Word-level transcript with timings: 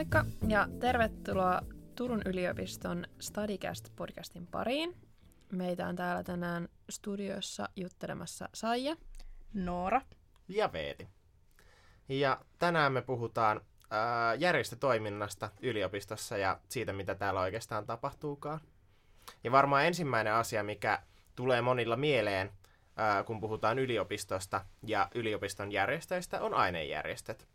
Moikka 0.00 0.24
ja 0.48 0.68
tervetuloa 0.80 1.60
Turun 1.96 2.22
yliopiston 2.26 3.06
Studycast-podcastin 3.18 4.46
pariin. 4.50 4.96
Meitä 5.52 5.86
on 5.86 5.96
täällä 5.96 6.22
tänään 6.22 6.68
studiossa 6.90 7.68
juttelemassa 7.76 8.48
Saija, 8.54 8.96
Noora 9.54 10.00
ja 10.48 10.72
Veeti. 10.72 11.08
Ja 12.08 12.40
tänään 12.58 12.92
me 12.92 13.02
puhutaan 13.02 13.60
ää, 13.90 14.34
järjestötoiminnasta 14.34 15.50
yliopistossa 15.62 16.36
ja 16.36 16.60
siitä, 16.68 16.92
mitä 16.92 17.14
täällä 17.14 17.40
oikeastaan 17.40 17.86
tapahtuukaan. 17.86 18.60
Ja 19.44 19.52
varmaan 19.52 19.86
ensimmäinen 19.86 20.32
asia, 20.32 20.62
mikä 20.62 21.02
tulee 21.36 21.62
monilla 21.62 21.96
mieleen, 21.96 22.50
ää, 22.96 23.22
kun 23.22 23.40
puhutaan 23.40 23.78
yliopistosta 23.78 24.64
ja 24.86 25.08
yliopiston 25.14 25.72
järjestöistä, 25.72 26.42
on 26.42 26.54
ainejärjestöt. 26.54 27.48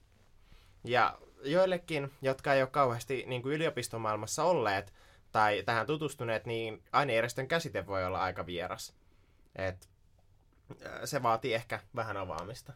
Ja 0.84 1.18
joillekin, 1.44 2.12
jotka 2.21 2.53
ei 2.53 2.62
ole 2.62 2.70
kauheasti 2.70 3.23
niin 3.27 3.41
kuin 3.41 3.55
yliopistomaailmassa 3.55 4.44
olleet 4.44 4.94
tai 5.31 5.63
tähän 5.66 5.88
tutustuneet, 5.88 6.45
niin 6.45 6.84
ainejärjestön 6.91 7.48
käsite 7.48 7.88
voi 7.88 8.05
olla 8.05 8.21
aika 8.21 8.45
vieras. 8.45 8.94
Et, 9.55 9.89
se 11.05 11.23
vaatii 11.23 11.53
ehkä 11.53 11.80
vähän 11.95 12.17
avaamista. 12.17 12.73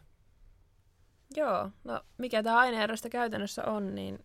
Joo, 1.36 1.70
no 1.84 2.00
mikä 2.18 2.42
tämä 2.42 2.58
ainejärjestö 2.58 3.08
käytännössä 3.08 3.64
on, 3.64 3.94
niin 3.94 4.24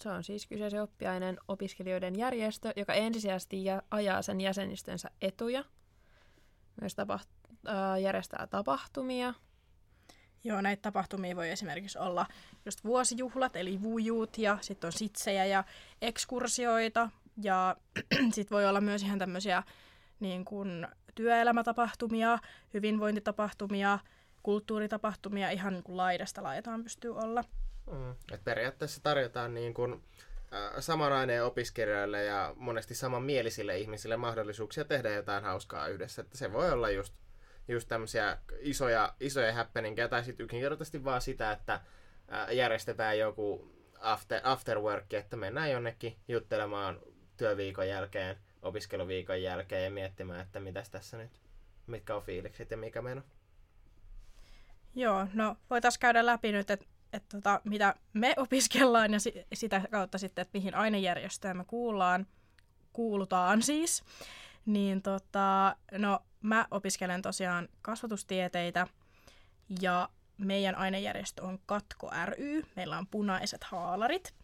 se 0.00 0.08
on 0.08 0.24
siis 0.24 0.46
kyseisen 0.46 0.82
oppiaineen 0.82 1.38
opiskelijoiden 1.48 2.18
järjestö, 2.18 2.72
joka 2.76 2.94
ensisijaisesti 2.94 3.64
ajaa 3.90 4.22
sen 4.22 4.40
jäsenistönsä 4.40 5.10
etuja. 5.22 5.64
Myös 6.80 6.94
tapaht- 6.94 7.68
äh, 7.68 8.00
järjestää 8.00 8.46
tapahtumia, 8.46 9.34
Joo, 10.44 10.60
näitä 10.60 10.82
tapahtumia 10.82 11.36
voi 11.36 11.50
esimerkiksi 11.50 11.98
olla 11.98 12.26
just 12.64 12.84
vuosijuhlat, 12.84 13.56
eli 13.56 13.82
vujuut, 13.82 14.38
ja 14.38 14.58
sitten 14.60 14.88
on 14.88 14.92
sitsejä 14.92 15.44
ja 15.44 15.64
ekskursioita, 16.02 17.10
ja 17.42 17.76
sitten 18.34 18.56
voi 18.56 18.66
olla 18.66 18.80
myös 18.80 19.02
ihan 19.02 19.18
tämmöisiä 19.18 19.62
niin 20.20 20.44
kuin 20.44 20.86
työelämätapahtumia, 21.14 22.38
hyvinvointitapahtumia, 22.74 23.98
kulttuuritapahtumia, 24.42 25.50
ihan 25.50 25.72
niin 25.72 25.82
kuin 25.82 25.96
laidasta 25.96 26.42
laitaan 26.42 26.82
pystyy 26.82 27.16
olla. 27.16 27.44
Mm. 27.92 28.10
Et 28.32 28.44
periaatteessa 28.44 29.02
tarjotaan 29.02 29.54
niin 29.54 29.74
kuin, 29.74 29.92
äh, 29.92 30.72
saman 30.78 31.12
aineen 31.12 31.44
opiskelijoille 31.44 32.24
ja 32.24 32.54
monesti 32.56 32.94
samanmielisille 32.94 33.78
ihmisille 33.78 34.16
mahdollisuuksia 34.16 34.84
tehdä 34.84 35.10
jotain 35.10 35.44
hauskaa 35.44 35.88
yhdessä. 35.88 36.22
Että 36.22 36.38
se 36.38 36.52
voi 36.52 36.72
olla 36.72 36.90
just 36.90 37.14
just 37.70 37.88
tämmöisiä 37.88 38.38
isoja, 38.58 39.14
isoja 39.20 39.52
happeningia, 39.52 40.08
tai 40.08 40.24
sitten 40.24 40.44
yksinkertaisesti 40.44 41.04
vaan 41.04 41.20
sitä, 41.20 41.52
että 41.52 41.80
järjestetään 42.50 43.18
joku 43.18 43.74
after, 44.00 44.40
after 44.44 44.78
work, 44.80 45.12
että 45.12 45.36
mennään 45.36 45.70
jonnekin 45.70 46.16
juttelemaan 46.28 47.00
työviikon 47.36 47.88
jälkeen, 47.88 48.36
opiskeluviikon 48.62 49.42
jälkeen 49.42 49.84
ja 49.84 49.90
miettimään, 49.90 50.40
että 50.40 50.60
mitäs 50.60 50.90
tässä 50.90 51.16
nyt, 51.16 51.30
mitkä 51.86 52.16
on 52.16 52.22
fiilikset 52.22 52.70
ja 52.70 52.76
mikä 52.76 53.02
meno. 53.02 53.22
Joo, 54.94 55.26
no 55.34 55.56
voitaisiin 55.70 56.00
käydä 56.00 56.26
läpi 56.26 56.52
nyt, 56.52 56.70
että 56.70 56.86
et 57.12 57.28
tota, 57.28 57.60
mitä 57.64 57.94
me 58.12 58.34
opiskellaan 58.36 59.12
ja 59.12 59.20
si- 59.20 59.46
sitä 59.52 59.82
kautta 59.90 60.18
sitten, 60.18 60.42
että 60.42 60.58
mihin 60.58 60.74
ainejärjestöön 60.74 61.56
me 61.56 61.64
kuullaan, 61.64 62.26
kuulutaan 62.92 63.62
siis. 63.62 64.04
Niin 64.66 65.02
tota, 65.02 65.76
no 65.92 66.20
mä 66.40 66.66
opiskelen 66.70 67.22
tosiaan 67.22 67.68
kasvatustieteitä 67.82 68.86
ja 69.80 70.08
meidän 70.38 70.74
ainejärjestö 70.74 71.42
on 71.42 71.58
Katko 71.66 72.10
ry. 72.24 72.62
Meillä 72.76 72.98
on 72.98 73.06
punaiset 73.06 73.64
haalarit. 73.64 74.34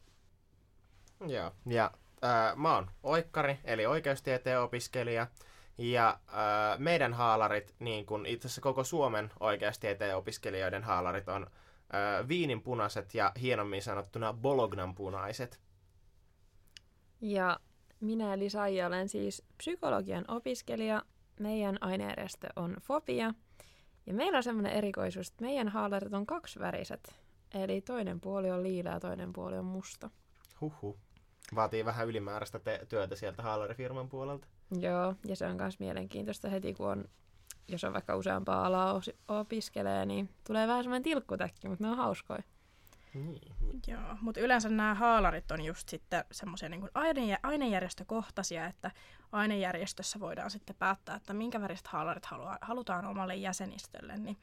Joo, 1.27 1.53
ja 1.67 1.91
äh, 2.25 2.56
mä 2.56 2.75
oon 2.75 2.91
oikkari, 3.03 3.58
eli 3.64 3.86
oikeustieteen 3.86 4.61
opiskelija. 4.61 5.27
Ja 5.79 6.20
äh, 6.29 6.79
meidän 6.79 7.14
haalarit, 7.14 7.74
niin 7.79 8.07
kuin 8.07 8.27
itse 8.27 8.48
asiassa 8.48 8.61
koko 8.61 8.85
Suomen 8.85 9.30
oikeustieteen 9.40 10.17
opiskelijoiden 10.17 10.83
haalarit, 10.83 11.29
on 11.29 11.42
äh, 11.42 12.29
viinin 12.29 12.63
punaiset 12.63 13.14
ja 13.14 13.33
hienommin 13.40 13.83
sanottuna 13.83 14.33
Bolognan 14.33 14.95
punaiset. 14.95 15.61
Ja 17.20 17.61
minä 18.06 18.34
eli 18.34 18.50
Saija 18.50 18.86
olen 18.86 19.08
siis 19.08 19.42
psykologian 19.58 20.24
opiskelija. 20.28 21.02
Meidän 21.40 21.78
ainejärjestö 21.80 22.48
on 22.56 22.77
Fobia. 22.83 23.34
Ja 24.06 24.14
meillä 24.14 24.36
on 24.36 24.42
semmoinen 24.42 24.72
erikoisuus, 24.72 25.28
että 25.28 25.44
meidän 25.44 25.68
haalarit 25.68 26.14
on 26.14 26.27
kaksiväriset. 26.27 27.14
Eli 27.55 27.80
toinen 27.80 28.20
puoli 28.20 28.50
on 28.50 28.62
liila 28.62 28.90
ja 28.90 29.00
toinen 29.00 29.33
puoli 29.33 29.58
on 29.58 29.64
musta. 29.64 30.11
Huhu. 30.61 30.98
Vaatii 31.55 31.84
vähän 31.84 32.08
ylimääräistä 32.08 32.58
te- 32.58 32.86
työtä 32.89 33.16
sieltä 33.16 33.42
haalarifirman 33.42 34.08
puolelta. 34.08 34.46
Joo, 34.80 35.14
ja 35.27 35.36
se 35.36 35.46
on 35.46 35.56
myös 35.56 35.78
mielenkiintoista 35.78 36.48
heti, 36.48 36.74
kun 36.74 36.86
on, 36.86 37.05
jos 37.68 37.84
on 37.84 37.92
vaikka 37.92 38.16
useampaa 38.16 38.66
alaa 38.66 39.00
opiskelee, 39.28 40.06
niin 40.06 40.28
tulee 40.46 40.68
vähän 40.68 40.84
semmoinen 40.84 41.02
tilkkutäkki, 41.02 41.68
mutta 41.68 41.84
ne 41.84 41.90
on 41.90 41.96
hauskoja. 41.96 42.42
Niin. 43.24 43.80
Joo, 43.86 44.16
mutta 44.20 44.40
yleensä 44.40 44.68
nämä 44.68 44.94
haalarit 44.94 45.50
on 45.50 45.64
just 45.64 45.88
sitten 45.88 46.24
semmoisia 46.32 46.68
niin 46.68 46.88
aine- 46.94 47.38
ainejärjestökohtaisia, 47.42 48.66
että 48.66 48.90
ainejärjestössä 49.32 50.20
voidaan 50.20 50.50
sitten 50.50 50.77
päättää, 50.78 51.16
että 51.16 51.34
minkä 51.34 51.60
väriset 51.60 51.86
haalarit 51.86 52.27
halua- 52.27 52.58
halutaan 52.60 53.06
omalle 53.06 53.34
jäsenistölle, 53.36 54.16
niin, 54.16 54.36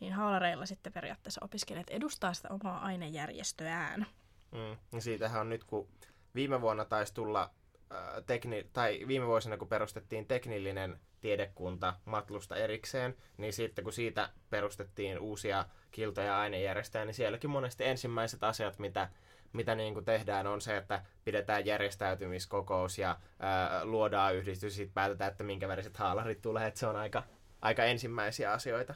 niin 0.00 0.12
haalareilla 0.12 0.66
sitten 0.66 0.92
periaatteessa 0.92 1.44
opiskelijat 1.44 1.90
edustaa 1.90 2.34
sitä 2.34 2.48
omaa 2.50 2.78
ainejärjestöään. 2.84 4.06
Mm. 4.52 4.76
Ja 4.92 5.00
siitähän 5.00 5.40
on 5.40 5.48
nyt, 5.48 5.64
kun 5.64 5.88
viime 6.34 6.60
vuonna 6.60 6.84
taisi 6.84 7.14
tulla, 7.14 7.50
äh, 7.92 7.98
tekni- 8.26 8.66
tai 8.72 9.04
viime 9.08 9.26
vuosina 9.26 9.56
kun 9.56 9.68
perustettiin 9.68 10.26
teknillinen 10.26 11.00
tiedekunta 11.20 11.94
Matlusta 12.04 12.56
erikseen, 12.56 13.16
niin 13.36 13.52
sitten 13.52 13.84
kun 13.84 13.92
siitä 13.92 14.30
perustettiin 14.50 15.18
uusia 15.18 15.64
kilto- 15.90 16.20
ja 16.20 16.40
ainejärjestöjä, 16.40 17.04
niin 17.04 17.14
sielläkin 17.14 17.50
monesti 17.50 17.84
ensimmäiset 17.84 18.44
asiat, 18.44 18.78
mitä, 18.78 19.08
mitä 19.52 19.74
niin 19.74 19.94
kuin 19.94 20.04
tehdään, 20.04 20.46
on 20.46 20.60
se, 20.60 20.76
että 20.76 21.04
pidetään 21.24 21.66
järjestäytymiskokous 21.66 22.98
ja 22.98 23.16
ää, 23.40 23.84
luodaan 23.84 24.34
yhdistys, 24.34 24.76
sitten 24.76 24.94
päätetään, 24.94 25.30
että 25.30 25.44
minkä 25.44 25.68
väriset 25.68 25.96
haalarit 25.96 26.42
tulee, 26.42 26.66
että 26.66 26.80
se 26.80 26.86
on 26.86 26.96
aika, 26.96 27.22
aika 27.62 27.84
ensimmäisiä 27.84 28.52
asioita. 28.52 28.94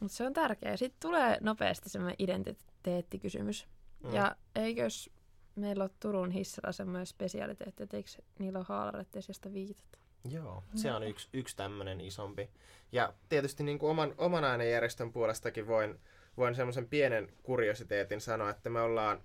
Mutta 0.00 0.16
se 0.16 0.26
on 0.26 0.32
tärkeää. 0.32 0.76
Sitten 0.76 1.10
tulee 1.10 1.38
nopeasti 1.40 1.88
semmoinen 1.88 2.16
identiteettikysymys. 2.18 3.68
Mm. 4.04 4.14
Ja 4.14 4.36
eikös 4.54 5.10
meillä 5.56 5.84
ole 5.84 5.90
Turun 6.00 6.30
hissalla 6.30 6.72
semmoinen 6.72 7.06
spesialiteetti, 7.06 7.82
että 7.82 7.96
eikö 7.96 8.10
niillä 8.38 8.58
ole 8.58 8.66
haalarit 8.68 9.08
josta 9.28 9.52
viitata? 9.52 9.98
Joo, 10.30 10.64
se 10.74 10.92
on 10.92 11.02
yksi, 11.02 11.28
yksi 11.32 11.56
tämmöinen 11.56 12.00
isompi. 12.00 12.50
Ja 12.92 13.12
tietysti 13.28 13.62
niin 13.62 13.78
kuin 13.78 13.90
oman, 13.90 14.14
oman 14.18 14.44
ainejärjestön 14.44 15.12
puolestakin 15.12 15.66
voin, 15.66 16.00
voin 16.38 16.54
semmoisen 16.54 16.88
pienen 16.88 17.28
kuriositeetin 17.42 18.20
sanoa, 18.20 18.50
että 18.50 18.70
me 18.70 18.80
ollaan, 18.80 19.22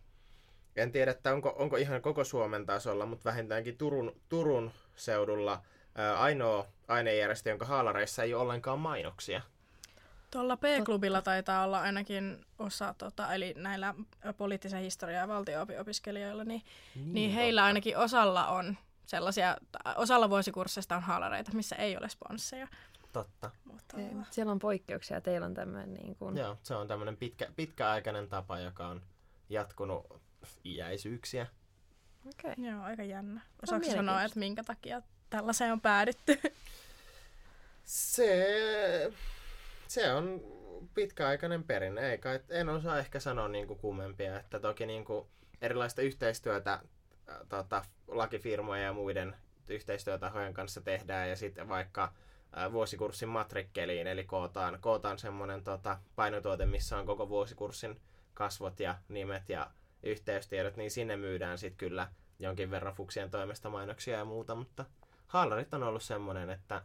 en 0.75 0.91
tiedä, 0.91 1.11
että 1.11 1.33
onko, 1.33 1.55
onko 1.57 1.77
ihan 1.77 2.01
koko 2.01 2.23
Suomen 2.23 2.65
tasolla, 2.65 3.05
mutta 3.05 3.29
vähintäänkin 3.29 3.77
Turun, 3.77 4.15
Turun 4.29 4.71
seudulla 4.95 5.61
ää, 5.95 6.19
ainoa 6.19 6.67
ainejärjestö, 6.87 7.49
jonka 7.49 7.65
haalareissa 7.65 8.23
ei 8.23 8.33
ole 8.33 8.41
ollenkaan 8.41 8.79
mainoksia. 8.79 9.41
Tuolla 10.31 10.57
P-klubilla 10.57 11.21
taitaa 11.21 11.65
olla 11.65 11.81
ainakin 11.81 12.45
osa, 12.59 12.95
tota, 12.97 13.33
eli 13.33 13.53
näillä 13.57 13.93
poliittisen 14.37 14.81
historian 14.81 15.21
ja 15.21 15.27
valtio-opiskelijoilla, 15.27 16.43
niin, 16.43 16.61
niin, 16.95 17.13
niin 17.13 17.31
heillä 17.31 17.63
ainakin 17.63 17.97
osalla 17.97 18.47
on 18.47 18.77
sellaisia, 19.05 19.57
osalla 19.95 20.29
vuosikursseista 20.29 20.95
on 20.95 21.01
haalareita, 21.01 21.51
missä 21.53 21.75
ei 21.75 21.97
ole 21.97 22.09
sponsseja. 22.09 22.67
Totta. 23.13 23.51
Mutta... 23.65 23.97
Ei, 23.97 24.09
siellä 24.31 24.51
on 24.51 24.59
poikkeuksia, 24.59 25.21
teillä 25.21 25.45
on 25.45 25.53
tämmöinen 25.53 25.93
niin 25.93 26.15
kuin... 26.15 26.37
Joo, 26.37 26.57
se 26.63 26.75
on 26.75 26.87
tämmöinen 26.87 27.17
pitkä, 27.17 27.47
pitkäaikainen 27.55 28.27
tapa, 28.27 28.59
joka 28.59 28.87
on 28.87 29.01
jatkunut 29.49 30.21
iäisyyksiä. 30.65 31.47
Okei. 32.29 32.51
Okay. 32.51 32.65
Joo, 32.65 32.83
aika 32.83 33.03
jännä. 33.03 33.41
Osaatko 33.63 33.91
sanoa, 33.91 34.23
että 34.23 34.39
minkä 34.39 34.63
takia 34.63 35.01
tällaiseen 35.29 35.71
on 35.73 35.81
päädytty? 35.81 36.39
Se, 37.83 39.11
se 39.87 40.13
on 40.13 40.41
pitkäaikainen 40.93 41.63
perinne, 41.63 42.11
ei 42.11 42.17
kai, 42.17 42.39
en 42.49 42.69
osaa 42.69 42.99
ehkä 42.99 43.19
sanoa 43.19 43.47
niin 43.47 43.67
kuin 43.67 43.79
kummempia, 43.79 44.39
että 44.39 44.59
toki 44.59 44.85
niin 44.85 45.05
kuin 45.05 45.27
erilaista 45.61 46.01
yhteistyötä 46.01 46.79
tota, 47.49 47.85
lakifirmojen 48.07 48.85
ja 48.85 48.93
muiden 48.93 49.35
yhteistyötahojen 49.67 50.53
kanssa 50.53 50.81
tehdään 50.81 51.29
ja 51.29 51.35
sitten 51.35 51.69
vaikka 51.69 52.13
vuosikurssin 52.71 53.29
matrikkeliin, 53.29 54.07
eli 54.07 54.23
kootaan, 54.23 54.77
kootaan 54.81 55.19
semmoinen 55.19 55.63
tota, 55.63 55.99
painotuote, 56.15 56.65
missä 56.65 56.97
on 56.97 57.05
koko 57.05 57.29
vuosikurssin 57.29 58.01
kasvot 58.33 58.79
ja 58.79 58.97
nimet 59.09 59.49
ja 59.49 59.71
yhteystiedot, 60.03 60.77
niin 60.77 60.91
sinne 60.91 61.17
myydään 61.17 61.57
sitten 61.57 61.77
kyllä 61.77 62.07
jonkin 62.39 62.71
verran 62.71 62.93
fuksien 62.93 63.31
toimesta 63.31 63.69
mainoksia 63.69 64.17
ja 64.17 64.25
muuta, 64.25 64.55
mutta 64.55 64.85
haalarit 65.27 65.73
on 65.73 65.83
ollut 65.83 66.03
semmoinen, 66.03 66.49
että 66.49 66.81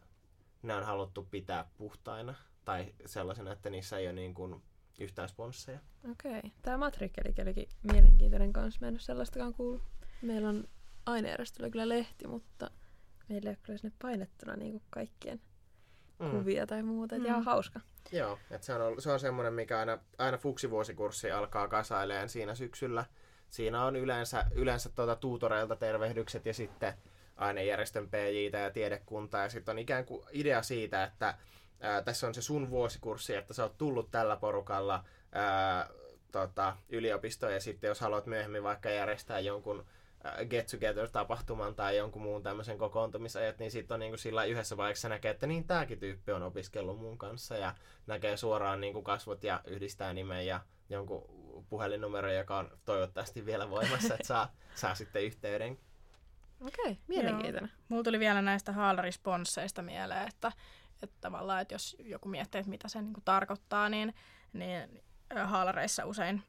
ne 0.62 0.74
on 0.74 0.84
haluttu 0.84 1.28
pitää 1.30 1.70
puhtaina 1.76 2.34
tai 2.64 2.94
sellaisena, 3.06 3.52
että 3.52 3.70
niissä 3.70 3.98
ei 3.98 4.06
ole 4.06 4.12
niin 4.12 4.34
kuin 4.34 4.62
yhtään 4.98 5.28
sponsseja. 5.28 5.78
Okei. 6.10 6.38
Okay. 6.38 6.50
Tämä 6.62 6.76
matrikkelikin 6.76 7.44
olikin 7.44 7.68
mielenkiintoinen 7.92 8.52
kanssa. 8.52 8.78
Mä 8.80 8.88
en 8.88 8.94
ole 8.94 9.00
sellaistakaan 9.00 9.54
kuullut. 9.54 9.82
Meillä 10.22 10.48
on 10.48 10.64
ainejärjestöllä 11.06 11.70
kyllä 11.70 11.88
lehti, 11.88 12.26
mutta 12.26 12.70
meillä 13.28 13.50
ei 13.50 13.52
ole 13.52 13.58
kyllä 13.62 13.78
sinne 13.78 13.96
painettuna 14.02 14.56
niin 14.56 14.72
kuin 14.72 14.82
kaikkien 14.90 15.40
mm. 16.18 16.30
kuvia 16.30 16.66
tai 16.66 16.82
muuta. 16.82 17.18
Mm. 17.18 17.24
Ihan 17.24 17.44
hauska. 17.44 17.80
Joo, 18.12 18.38
että 18.50 18.66
se 18.66 18.74
on, 18.74 18.80
ollut, 18.82 19.02
se 19.02 19.10
on 19.10 19.20
semmoinen, 19.20 19.54
mikä 19.54 19.78
aina, 19.78 19.98
aina 20.18 20.38
fuksivuosikurssi 20.38 21.30
alkaa 21.30 21.68
kasaileen 21.68 22.28
siinä 22.28 22.54
syksyllä. 22.54 23.04
Siinä 23.50 23.84
on 23.84 23.96
yleensä, 23.96 24.44
yleensä 24.54 24.88
tuota 24.88 25.16
tuutoreilta 25.16 25.76
tervehdykset 25.76 26.46
ja 26.46 26.54
sitten 26.54 26.94
ainejärjestön 27.36 28.08
PJ 28.08 28.58
ja 28.58 28.70
tiedekunta. 28.70 29.38
Ja 29.38 29.48
sitten 29.48 29.72
on 29.72 29.78
ikään 29.78 30.04
kuin 30.04 30.24
idea 30.32 30.62
siitä, 30.62 31.04
että 31.04 31.34
ää, 31.80 32.02
tässä 32.02 32.26
on 32.26 32.34
se 32.34 32.42
sun 32.42 32.70
vuosikurssi, 32.70 33.34
että 33.34 33.54
sä 33.54 33.62
oot 33.62 33.78
tullut 33.78 34.10
tällä 34.10 34.36
porukalla 34.36 35.04
ää, 35.32 35.88
tota, 36.32 36.76
yliopistoon 36.88 37.52
ja 37.52 37.60
sitten 37.60 37.88
jos 37.88 38.00
haluat 38.00 38.26
myöhemmin 38.26 38.62
vaikka 38.62 38.90
järjestää 38.90 39.40
jonkun 39.40 39.86
get 40.50 40.66
together-tapahtuman 40.66 41.74
tai 41.74 41.96
jonkun 41.96 42.22
muun 42.22 42.42
tämmöisen 42.42 42.78
kokoontumisajat, 42.78 43.58
niin 43.58 43.70
sitten 43.70 43.94
on 43.94 44.00
niin 44.00 44.10
kuin 44.10 44.18
sillä 44.18 44.44
yhdessä 44.44 44.76
vaiheessa 44.76 45.08
näkee, 45.08 45.30
että 45.30 45.46
niin 45.46 45.66
tämäkin 45.66 45.98
tyyppi 45.98 46.32
on 46.32 46.42
opiskellut 46.42 46.98
mun 46.98 47.18
kanssa 47.18 47.56
ja 47.56 47.74
näkee 48.06 48.36
suoraan 48.36 48.80
niin 48.80 48.92
kuin 48.92 49.04
kasvot 49.04 49.44
ja 49.44 49.60
yhdistää 49.66 50.12
nimen 50.12 50.46
ja 50.46 50.60
jonkun 50.88 51.24
puhelinnumero, 51.68 52.32
joka 52.32 52.58
on 52.58 52.78
toivottavasti 52.84 53.46
vielä 53.46 53.70
voimassa, 53.70 54.14
että 54.14 54.26
saa, 54.26 54.52
saa 54.74 54.94
sitten 54.94 55.24
yhteyden. 55.24 55.78
Okei, 56.60 56.84
okay, 56.84 56.96
mielenkiintoinen. 57.06 57.70
Joo. 57.72 57.84
Mulla 57.88 58.02
tuli 58.02 58.18
vielä 58.18 58.42
näistä 58.42 58.72
haalarisponsseista 58.72 59.82
mieleen, 59.82 60.28
että, 60.28 60.52
että 61.02 61.16
tavallaan, 61.20 61.62
että 61.62 61.74
jos 61.74 61.96
joku 62.00 62.28
miettii, 62.28 62.58
että 62.58 62.70
mitä 62.70 62.88
se 62.88 63.02
niin 63.02 63.12
kuin 63.12 63.24
tarkoittaa, 63.24 63.88
niin, 63.88 64.14
niin 64.52 65.02
haalareissa 65.44 66.04
usein 66.04 66.42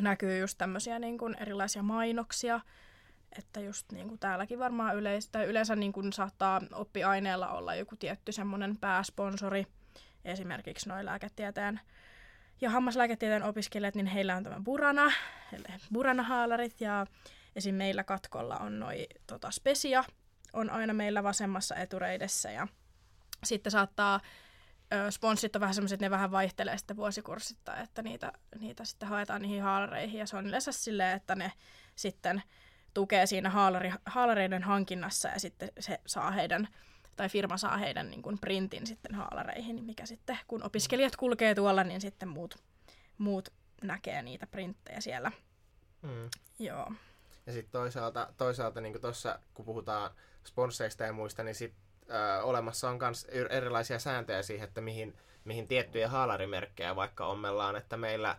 näkyy 0.00 0.38
just 0.38 0.58
tämmöisiä 0.58 0.98
niin 0.98 1.18
kuin 1.18 1.36
erilaisia 1.40 1.82
mainoksia, 1.82 2.60
että 3.38 3.60
just 3.60 3.92
niin 3.92 4.08
kuin 4.08 4.18
täälläkin 4.18 4.58
varmaan 4.58 4.96
yleis- 4.96 5.28
tai 5.28 5.44
yleensä 5.44 5.76
niin 5.76 5.92
kuin 5.92 6.12
saattaa 6.12 6.60
oppiaineella 6.72 7.48
olla 7.48 7.74
joku 7.74 7.96
tietty 7.96 8.32
semmoinen 8.32 8.76
pääsponsori, 8.76 9.66
esimerkiksi 10.24 10.88
noin 10.88 11.06
lääketieteen 11.06 11.80
ja 12.60 12.70
hammaslääketieteen 12.70 13.42
opiskelijat, 13.42 13.94
niin 13.94 14.06
heillä 14.06 14.36
on 14.36 14.44
tämä 14.44 14.60
Burana, 14.64 15.12
eli 15.52 15.64
Burana-haalarit, 15.92 16.80
ja 16.80 17.06
esim. 17.56 17.74
meillä 17.74 18.04
katkolla 18.04 18.56
on 18.56 18.80
noin 18.80 19.06
tota, 19.26 19.50
Spesia, 19.50 20.04
on 20.52 20.70
aina 20.70 20.92
meillä 20.92 21.22
vasemmassa 21.22 21.76
etureidessä, 21.76 22.50
ja 22.50 22.68
sitten 23.44 23.70
saattaa 23.70 24.20
sponssit 25.10 25.56
on 25.56 25.60
vähän 25.60 25.74
semmoiset, 25.74 25.96
että 25.96 26.06
ne 26.06 26.10
vähän 26.10 26.30
vaihtelee 26.30 26.78
sitten 26.78 26.96
vuosikurssittain, 26.96 27.82
että 27.82 28.02
niitä, 28.02 28.32
niitä 28.58 28.84
sitten 28.84 29.08
haetaan 29.08 29.42
niihin 29.42 29.62
haalareihin 29.62 30.18
ja 30.18 30.26
se 30.26 30.36
on 30.36 30.46
yleensä 30.46 30.72
silleen, 30.72 31.16
että 31.16 31.34
ne 31.34 31.52
sitten 31.96 32.42
tukee 32.94 33.26
siinä 33.26 33.50
haalari, 33.50 33.92
haalareiden 34.06 34.62
hankinnassa 34.62 35.28
ja 35.28 35.40
sitten 35.40 35.70
se 35.80 36.00
saa 36.06 36.30
heidän 36.30 36.68
tai 37.16 37.28
firma 37.28 37.56
saa 37.56 37.76
heidän 37.76 38.10
niin 38.10 38.22
kuin 38.22 38.38
printin 38.38 38.86
sitten 38.86 39.14
haalareihin, 39.14 39.84
mikä 39.84 40.06
sitten 40.06 40.38
kun 40.48 40.62
opiskelijat 40.62 41.16
kulkee 41.16 41.54
tuolla, 41.54 41.84
niin 41.84 42.00
sitten 42.00 42.28
muut, 42.28 42.54
muut 43.18 43.48
näkee 43.82 44.22
niitä 44.22 44.46
printtejä 44.46 45.00
siellä. 45.00 45.32
Mm. 46.02 46.30
Joo. 46.58 46.92
Ja 47.46 47.52
sitten 47.52 47.72
toisaalta, 47.72 48.32
toisaalta 48.36 48.80
niin 48.80 49.00
tuossa, 49.00 49.38
kun 49.54 49.64
puhutaan 49.64 50.10
sponsseista 50.44 51.04
ja 51.04 51.12
muista, 51.12 51.42
niin 51.42 51.54
sitten 51.54 51.81
olemassa 52.42 52.90
on 52.90 52.98
myös 53.00 53.26
erilaisia 53.50 53.98
sääntöjä 53.98 54.42
siihen, 54.42 54.68
että 54.68 54.80
mihin, 54.80 55.14
mihin 55.44 55.68
tiettyjä 55.68 56.08
haalarimerkkejä 56.08 56.96
vaikka 56.96 57.26
ommellaan, 57.26 57.76
että 57.76 57.96
meillä 57.96 58.36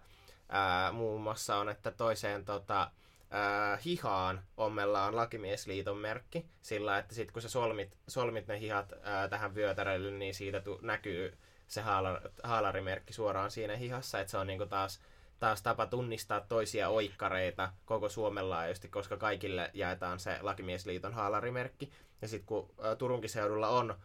ö, 0.90 0.92
muun 0.92 1.22
muassa 1.22 1.56
on, 1.56 1.70
että 1.70 1.92
toiseen 1.92 2.46
tota, 2.46 2.82
ö, 2.84 3.78
hihaan 3.86 4.44
ommellaan 4.58 5.16
lakimiesliiton 5.16 5.98
merkki, 5.98 6.46
sillä 6.62 6.98
että 6.98 7.16
sitten 7.16 7.34
kun 7.34 7.42
sä 7.42 7.50
solmit, 7.50 7.98
solmit 8.08 8.48
ne 8.48 8.60
hihat 8.60 8.92
ö, 8.92 8.98
tähän 9.30 9.56
vyötärölle, 9.56 10.12
niin 10.12 10.34
siitä 10.34 10.60
tu, 10.60 10.80
näkyy 10.82 11.38
se 11.68 11.82
haalar, 11.82 12.22
haalarimerkki 12.44 13.14
suoraan 13.14 13.52
siinä 13.52 13.76
hihassa, 13.76 14.20
että 14.20 14.32
se 14.32 14.38
on 14.38 14.48
niinku 14.48 14.66
taas 14.66 15.02
taas 15.44 15.62
tapa 15.62 15.86
tunnistaa 15.86 16.42
toisia 16.42 16.90
oikkareita 16.90 17.74
koko 17.86 18.10
Suomen 18.10 18.50
laajuisesti, 18.50 18.88
koska 18.88 19.18
kaikille 19.18 19.72
jaetaan 19.74 20.20
se 20.20 20.38
Lakimiesliiton 20.42 21.14
haalarimerkki. 21.14 21.92
Ja 22.22 22.28
sitten 22.28 22.46
kun 22.46 22.70
Turunkin 22.98 23.30
seudulla 23.30 23.70
on 23.70 23.92
ä, 23.92 23.96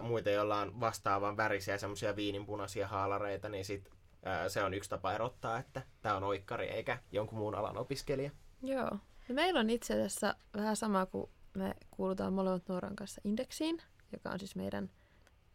muita, 0.00 0.30
joilla 0.30 0.60
on 0.60 0.80
vastaavan 0.80 1.36
värisiä 1.36 1.78
semmoisia 1.78 2.16
viininpunaisia 2.16 2.88
haalareita, 2.88 3.48
niin 3.48 3.64
sit, 3.64 3.90
ä, 4.26 4.48
se 4.48 4.64
on 4.64 4.74
yksi 4.74 4.90
tapa 4.90 5.12
erottaa, 5.12 5.58
että 5.58 5.82
tämä 6.00 6.16
on 6.16 6.24
oikkari 6.24 6.66
eikä 6.66 6.98
jonkun 7.12 7.38
muun 7.38 7.54
alan 7.54 7.78
opiskelija. 7.78 8.30
Joo. 8.62 8.90
No 9.28 9.34
meillä 9.34 9.60
on 9.60 9.70
itse 9.70 9.94
asiassa 9.94 10.34
vähän 10.56 10.76
sama 10.76 11.06
kuin 11.06 11.30
me 11.54 11.74
kuulutaan 11.90 12.32
molemmat 12.32 12.68
nuoran 12.68 12.96
kanssa 12.96 13.20
Indeksiin, 13.24 13.82
joka 14.12 14.30
on 14.30 14.38
siis 14.38 14.56
meidän 14.56 14.90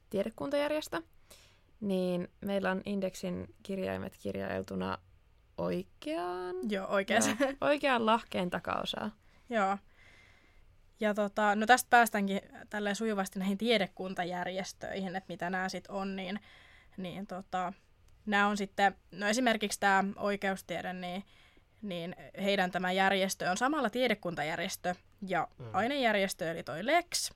tiedekuntajärjestö. 0.10 1.02
Niin 1.80 2.28
meillä 2.42 2.72
on 2.72 2.82
Indeksin 2.86 3.56
kirjaimet 3.64 4.18
kirjailtuna 4.18 4.98
oikeaan... 5.58 6.56
Joo, 6.70 6.88
oikeaan. 6.88 7.38
Joo, 7.40 7.54
oikeaan 7.62 8.06
lahkeen 8.06 8.50
takaosaa. 8.50 9.12
Joo. 9.50 9.78
Ja 11.00 11.14
tota, 11.14 11.56
no 11.56 11.66
tästä 11.66 11.90
päästäänkin 11.90 12.42
tälleen 12.70 12.96
sujuvasti 12.96 13.40
näihin 13.40 13.58
tiedekuntajärjestöihin, 13.58 15.16
että 15.16 15.34
mitä 15.34 15.50
nämä 15.50 15.70
sitten 15.70 15.96
on, 15.96 16.16
niin, 16.16 16.40
niin 16.98 17.28
tota, 17.28 17.74
nämä 18.26 18.48
on 18.48 18.58
sitten, 18.58 18.96
no 19.12 19.28
esimerkiksi 19.28 19.80
tämä 19.80 20.04
oikeustiede, 20.16 20.94
niin, 20.94 21.24
niin 21.82 22.16
heidän 22.44 22.72
tämä 22.72 22.92
järjestö 22.92 23.52
on 23.52 23.58
samalla 23.58 23.90
tiedekuntajärjestö 23.90 24.96
ja 25.28 25.48
mm. 25.58 25.66
ainejärjestö, 25.74 26.52
eli 26.52 26.64
toi 26.64 26.86
Lex. 26.86 27.32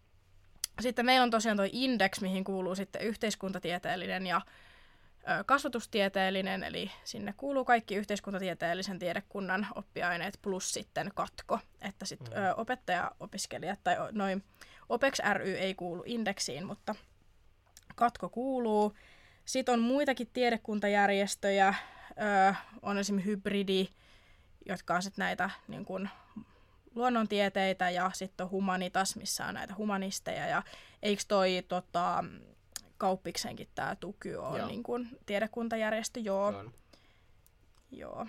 Sitten 0.82 1.06
meillä 1.06 1.24
on 1.24 1.32
tosiaan 1.32 1.58
toi 1.58 1.70
Index, 1.74 2.22
mihin 2.22 2.44
kuuluu 2.44 2.76
sitten 2.76 3.02
yhteiskuntatieteellinen 3.02 4.28
ja 4.28 4.42
kasvatustieteellinen, 5.46 6.64
eli 6.64 6.92
sinne 7.04 7.34
kuuluu 7.38 7.66
kaikki 7.66 7.96
yhteiskuntatieteellisen 7.96 9.00
tiedekunnan 9.00 9.68
oppiaineet 9.76 10.40
plus 10.42 10.74
sitten 10.74 11.12
katko, 11.16 11.60
että 11.82 12.06
sitten 12.06 12.34
mm. 12.34 12.44
opettaja-opiskelijat 12.58 13.80
tai 13.84 13.96
noin 14.12 14.44
OPEX 14.90 15.20
ry 15.34 15.52
ei 15.52 15.76
kuulu 15.76 16.04
indeksiin, 16.06 16.66
mutta 16.66 16.96
katko 17.96 18.30
kuuluu. 18.30 18.94
Sitten 19.46 19.74
on 19.74 19.80
muitakin 19.80 20.30
tiedekuntajärjestöjä, 20.34 21.74
ö, 22.12 22.56
on 22.82 22.98
esimerkiksi 22.98 23.32
hybridi, 23.32 23.88
jotka 24.66 24.96
on 24.96 25.04
sitten 25.04 25.24
näitä 25.24 25.50
niin 25.68 25.86
kun, 25.86 26.10
luonnontieteitä 26.96 27.90
ja 27.90 28.12
sitten 28.14 28.44
on 28.44 28.52
humanitas, 28.52 29.16
missä 29.16 29.46
on 29.46 29.54
näitä 29.54 29.76
humanisteja 29.76 30.48
ja 30.48 30.64
eikö 31.04 31.24
toi 31.28 31.64
tota, 31.68 32.24
kauppiksenkin 32.98 33.68
tämä 33.76 33.96
Tuky 33.96 34.36
on 34.36 34.58
joo. 34.58 34.68
niin 34.68 34.84
kuin 34.84 35.10
tiedekuntajärjestö, 35.26 36.20
joo. 36.20 36.46
On. 36.46 36.74
Joo. 37.92 38.28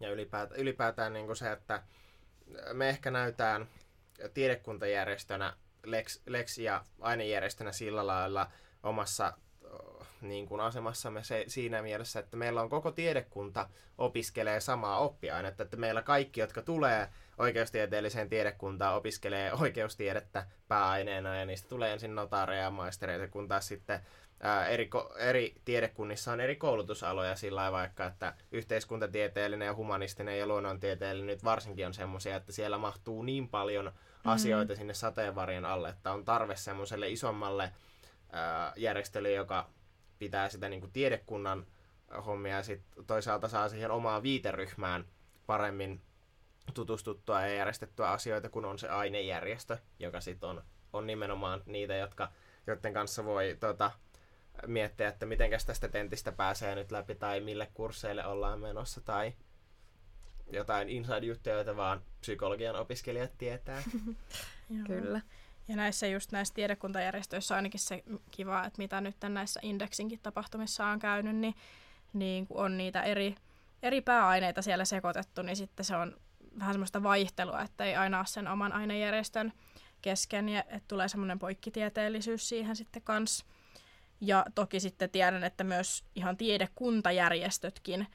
Ja 0.00 0.10
ylipäätään, 0.10 0.60
ylipäätään 0.60 1.12
niin 1.12 1.26
kuin 1.26 1.36
se, 1.36 1.52
että 1.52 1.82
me 2.72 2.88
ehkä 2.88 3.10
näytään 3.10 3.68
tiedekuntajärjestönä 4.34 5.56
Lex, 5.84 6.20
Lex 6.26 6.58
ja 6.58 6.84
ainejärjestönä 7.00 7.72
sillä 7.72 8.06
lailla 8.06 8.50
omassa 8.82 9.32
niin 10.22 10.46
kuin 10.46 10.60
asemassamme 10.60 11.24
se, 11.24 11.44
siinä 11.48 11.82
mielessä, 11.82 12.20
että 12.20 12.36
meillä 12.36 12.62
on 12.62 12.70
koko 12.70 12.90
tiedekunta 12.90 13.68
opiskelee 13.98 14.60
samaa 14.60 14.98
oppiainetta, 14.98 15.62
että 15.62 15.76
meillä 15.76 16.02
kaikki, 16.02 16.40
jotka 16.40 16.62
tulee 16.62 17.08
oikeustieteelliseen 17.38 18.28
tiedekuntaan, 18.28 18.96
opiskelee 18.96 19.52
oikeustiedettä 19.52 20.46
pääaineena 20.68 21.36
ja 21.36 21.46
niistä 21.46 21.68
tulee 21.68 21.92
ensin 21.92 22.14
notaareja 22.14 22.62
ja 22.62 22.70
maistereita, 22.70 23.28
kun 23.28 23.48
taas 23.48 23.68
sitten 23.68 24.00
ää, 24.40 24.66
eri, 24.66 24.90
eri 25.16 25.54
tiedekunnissa 25.64 26.32
on 26.32 26.40
eri 26.40 26.56
koulutusaloja 26.56 27.36
sillä 27.36 27.72
vaikka, 27.72 28.06
että 28.06 28.34
yhteiskuntatieteellinen 28.52 29.66
ja 29.66 29.74
humanistinen 29.74 30.38
ja 30.38 30.46
luonnontieteellinen 30.46 31.26
nyt 31.26 31.44
varsinkin 31.44 31.86
on 31.86 31.94
semmoisia, 31.94 32.36
että 32.36 32.52
siellä 32.52 32.78
mahtuu 32.78 33.22
niin 33.22 33.48
paljon 33.48 33.84
mm-hmm. 33.84 34.30
asioita 34.30 34.76
sinne 34.76 34.94
sateenvarjen 34.94 35.64
alle, 35.64 35.88
että 35.88 36.12
on 36.12 36.24
tarve 36.24 36.56
semmoiselle 36.56 37.08
isommalle 37.08 37.72
ää, 38.32 38.72
järjestelylle, 38.76 39.36
joka 39.36 39.68
pitää 40.20 40.48
sitä 40.48 40.68
niin 40.68 40.80
kuin 40.80 40.92
tiedekunnan 40.92 41.66
hommia 42.26 42.56
ja 42.56 42.62
sitten 42.62 43.04
toisaalta 43.04 43.48
saa 43.48 43.68
siihen 43.68 43.90
omaan 43.90 44.22
viiteryhmään 44.22 45.04
paremmin 45.46 46.00
tutustuttua 46.74 47.40
ja 47.40 47.54
järjestettyä 47.54 48.10
asioita, 48.10 48.48
kun 48.48 48.64
on 48.64 48.78
se 48.78 48.88
ainejärjestö, 48.88 49.78
joka 49.98 50.20
sitten 50.20 50.48
on, 50.48 50.62
on 50.92 51.06
nimenomaan 51.06 51.62
niitä, 51.66 51.94
jotka, 51.94 52.32
joiden 52.66 52.94
kanssa 52.94 53.24
voi 53.24 53.56
tota, 53.60 53.90
miettiä, 54.66 55.08
että 55.08 55.26
miten 55.26 55.50
tästä 55.66 55.88
tentistä 55.88 56.32
pääsee 56.32 56.74
nyt 56.74 56.92
läpi 56.92 57.14
tai 57.14 57.40
mille 57.40 57.68
kursseille 57.74 58.26
ollaan 58.26 58.60
menossa 58.60 59.00
tai 59.00 59.32
jotain 60.52 60.88
inside-juttuja, 60.88 61.54
joita 61.54 61.76
vaan 61.76 62.02
psykologian 62.20 62.76
opiskelijat 62.76 63.38
tietää. 63.38 63.82
Kyllä. 64.86 65.20
Ja 65.68 65.76
näissä 65.76 66.06
just 66.06 66.32
näissä 66.32 66.54
tiedekuntajärjestöissä 66.54 67.54
on 67.54 67.56
ainakin 67.56 67.80
se 67.80 68.02
kiva, 68.30 68.64
että 68.64 68.78
mitä 68.78 69.00
nyt 69.00 69.16
näissä 69.28 69.60
indeksinkin 69.62 70.20
tapahtumissa 70.22 70.86
on 70.86 70.98
käynyt, 70.98 71.36
niin, 71.36 71.54
niin 72.12 72.46
kun 72.46 72.64
on 72.64 72.78
niitä 72.78 73.02
eri, 73.02 73.34
eri 73.82 74.00
pääaineita 74.00 74.62
siellä 74.62 74.84
sekoitettu, 74.84 75.42
niin 75.42 75.56
sitten 75.56 75.84
se 75.84 75.96
on 75.96 76.16
vähän 76.58 76.74
semmoista 76.74 77.02
vaihtelua, 77.02 77.62
että 77.62 77.84
ei 77.84 77.96
aina 77.96 78.18
ole 78.18 78.26
sen 78.26 78.48
oman 78.48 78.72
ainejärjestön 78.72 79.52
kesken, 80.02 80.48
ja 80.48 80.60
että 80.60 80.88
tulee 80.88 81.08
semmoinen 81.08 81.38
poikkitieteellisyys 81.38 82.48
siihen 82.48 82.76
sitten 82.76 83.02
kanssa. 83.02 83.44
Ja 84.20 84.44
toki 84.54 84.80
sitten 84.80 85.10
tiedän, 85.10 85.44
että 85.44 85.64
myös 85.64 86.04
ihan 86.14 86.36
tiedekuntajärjestötkin 86.36 88.06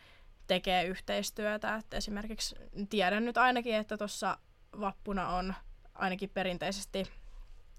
tekee 0.47 0.83
yhteistyötä. 0.83 1.75
Että 1.75 1.97
esimerkiksi 1.97 2.55
tiedän 2.89 3.25
nyt 3.25 3.37
ainakin, 3.37 3.75
että 3.75 3.97
tuossa 3.97 4.37
vappuna 4.79 5.29
on 5.29 5.53
ainakin 5.93 6.29
perinteisesti, 6.29 7.05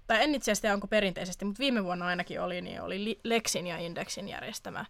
tai 0.07 0.23
en 0.23 0.35
itse 0.35 0.51
asiassa 0.51 0.73
onko 0.73 0.87
perinteisesti, 0.87 1.45
mutta 1.45 1.59
viime 1.59 1.83
vuonna 1.83 2.05
ainakin 2.05 2.41
oli, 2.41 2.61
niin 2.61 2.81
oli 2.81 3.19
Lexin 3.23 3.67
ja 3.67 3.77
Indexin 3.77 4.29
järjestämä 4.29 4.85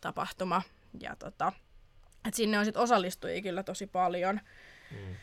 tapahtuma. 0.00 0.62
Ja 1.00 1.16
tota, 1.16 1.52
et 2.28 2.34
sinne 2.34 2.58
on 2.58 2.64
sitten 2.64 2.82
osallistujia 2.82 3.42
kyllä 3.42 3.62
tosi 3.62 3.86
paljon, 3.86 4.40
mm. 4.90 5.14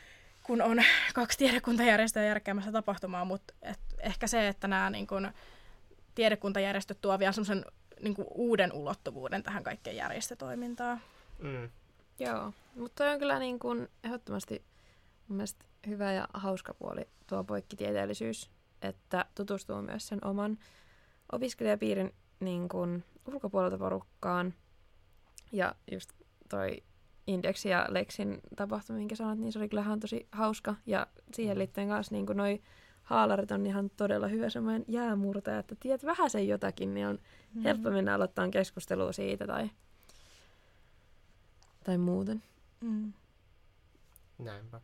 kun 0.43 0.61
on 0.61 0.77
kaksi 1.13 1.37
tiedekuntajärjestöä 1.37 2.23
järkkäämässä 2.23 2.71
tapahtumaa, 2.71 3.25
mutta 3.25 3.53
et 3.61 3.79
ehkä 3.99 4.27
se, 4.27 4.47
että 4.47 4.67
nämä 4.67 4.89
niin 4.89 5.07
kun, 5.07 5.31
tiedekuntajärjestöt 6.15 7.01
tuo 7.01 7.19
vielä 7.19 7.31
semmoisen 7.31 7.65
niin 8.01 8.15
uuden 8.35 8.73
ulottuvuuden 8.73 9.43
tähän 9.43 9.63
kaikkeen 9.63 9.95
järjestötoimintaan. 9.95 11.01
Mm. 11.39 11.69
Joo, 12.19 12.53
mutta 12.75 13.11
on 13.11 13.19
kyllä 13.19 13.39
niin 13.39 13.59
kuin 13.59 13.87
ehdottomasti 14.03 14.63
mun 15.27 15.37
mielestä 15.37 15.65
hyvä 15.87 16.11
ja 16.11 16.27
hauska 16.33 16.73
puoli 16.73 17.07
tuo 17.27 17.43
poikkitieteellisyys, 17.43 18.49
että 18.87 19.25
tutustuu 19.35 19.81
myös 19.81 20.07
sen 20.07 20.25
oman 20.25 20.57
opiskelijapiirin 21.31 22.13
niin 22.39 22.69
kuin 22.69 23.03
ulkopuolelta 23.25 23.77
porukkaan. 23.77 24.53
Ja 25.51 25.75
just 25.91 26.13
toi 26.49 26.83
Indeksi 27.27 27.69
ja 27.69 27.87
Lexin 27.89 28.39
tapahtuma, 28.55 28.99
minkä 28.99 29.15
sanoit, 29.15 29.39
niin 29.39 29.53
se 29.53 29.59
oli 29.59 29.69
kyllähän 29.69 29.99
tosi 29.99 30.27
hauska. 30.31 30.75
Ja 30.85 31.07
siihen 31.33 31.55
mm. 31.55 31.59
liittyen 31.59 31.87
kanssa 31.87 32.15
niin 32.15 32.25
kuin 32.25 32.37
noi 32.37 32.61
haalarit 33.03 33.51
on 33.51 33.65
ihan 33.65 33.89
todella 33.89 34.27
hyvä 34.27 34.49
semmoinen 34.49 34.85
jäämurtaja, 34.87 35.59
että 35.59 35.75
tiedät 35.79 36.05
vähän 36.05 36.29
sen 36.29 36.47
jotakin, 36.47 36.93
niin 36.93 37.07
on 37.07 37.19
mm. 37.53 37.61
helppo 37.61 37.89
mennä 37.89 38.15
aloittamaan 38.15 38.51
keskustelua 38.51 39.11
siitä 39.11 39.47
tai, 39.47 39.69
tai 41.83 41.97
muuten. 41.97 42.43
Mm. 42.81 43.13
Näinpä. 44.37 44.81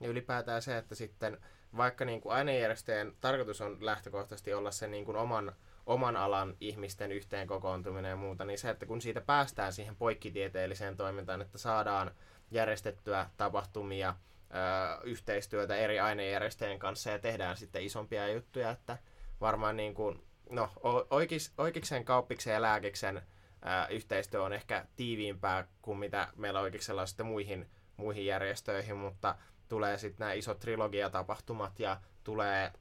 Ja 0.00 0.08
ylipäätään 0.08 0.62
se, 0.62 0.76
että 0.76 0.94
sitten 0.94 1.38
vaikka 1.76 2.04
niin 2.04 2.20
kuin 2.20 2.32
ainejärjestöjen 2.32 3.16
tarkoitus 3.20 3.60
on 3.60 3.76
lähtökohtaisesti 3.80 4.54
olla 4.54 4.70
sen 4.70 4.90
niin 4.90 5.04
kuin 5.04 5.16
oman, 5.16 5.52
oman 5.86 6.16
alan 6.16 6.56
ihmisten 6.60 7.12
yhteen 7.12 7.46
kokoontuminen 7.46 8.10
ja 8.10 8.16
muuta, 8.16 8.44
niin 8.44 8.58
se, 8.58 8.70
että 8.70 8.86
kun 8.86 9.00
siitä 9.00 9.20
päästään 9.20 9.72
siihen 9.72 9.96
poikkitieteelliseen 9.96 10.96
toimintaan, 10.96 11.42
että 11.42 11.58
saadaan 11.58 12.10
järjestettyä 12.50 13.30
tapahtumia, 13.36 14.14
ö, 14.50 15.00
yhteistyötä 15.04 15.76
eri 15.76 16.00
ainejärjestöjen 16.00 16.78
kanssa 16.78 17.10
ja 17.10 17.18
tehdään 17.18 17.56
sitten 17.56 17.82
isompia 17.82 18.32
juttuja, 18.32 18.70
että 18.70 18.98
varmaan 19.40 19.76
niin 19.76 19.94
kuin, 19.94 20.22
no, 20.50 20.70
oikeis, 21.10 21.52
oikeiksen, 21.58 22.04
kauppiksen 22.04 22.54
ja 22.54 22.62
lääkiksen 22.62 23.16
ö, 23.16 23.22
yhteistyö 23.90 24.42
on 24.42 24.52
ehkä 24.52 24.86
tiiviimpää 24.96 25.66
kuin 25.82 25.98
mitä 25.98 26.28
meillä 26.36 26.60
oikeiksella 26.60 27.00
on 27.00 27.08
sitten 27.08 27.26
muihin, 27.26 27.70
muihin 27.96 28.26
järjestöihin, 28.26 28.96
mutta 28.96 29.34
tulee 29.70 29.98
sitten 29.98 30.18
nämä 30.18 30.32
isot 30.32 30.58
trilogiatapahtumat 30.58 31.80
ja 31.80 32.00
tulee 32.24 32.72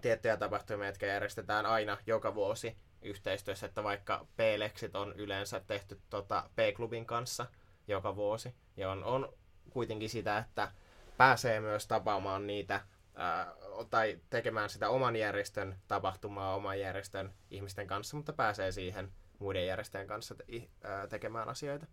tiettyjä 0.00 0.36
tapahtumia, 0.36 0.86
jotka 0.86 1.06
järjestetään 1.06 1.66
aina 1.66 1.96
joka 2.06 2.34
vuosi 2.34 2.76
yhteistyössä, 3.02 3.66
että 3.66 3.82
vaikka 3.82 4.26
P-leksit 4.36 4.96
on 4.96 5.12
yleensä 5.12 5.60
tehty 5.60 6.00
tota 6.10 6.50
P-klubin 6.56 7.06
kanssa 7.06 7.46
joka 7.88 8.16
vuosi, 8.16 8.54
ja 8.76 8.90
on, 8.90 9.04
on 9.04 9.32
kuitenkin 9.70 10.08
sitä, 10.08 10.38
että 10.38 10.72
pääsee 11.16 11.60
myös 11.60 11.86
tapaamaan 11.86 12.46
niitä 12.46 12.80
ää, 13.14 13.52
tai 13.90 14.20
tekemään 14.30 14.70
sitä 14.70 14.88
oman 14.88 15.16
järjestön 15.16 15.76
tapahtumaa 15.88 16.54
oman 16.54 16.80
järjestön 16.80 17.32
ihmisten 17.50 17.86
kanssa, 17.86 18.16
mutta 18.16 18.32
pääsee 18.32 18.72
siihen 18.72 19.12
muiden 19.38 19.66
järjestöjen 19.66 20.06
kanssa 20.06 20.34
te- 20.34 20.68
ää, 20.84 21.06
tekemään 21.06 21.48
asioita. 21.48 21.86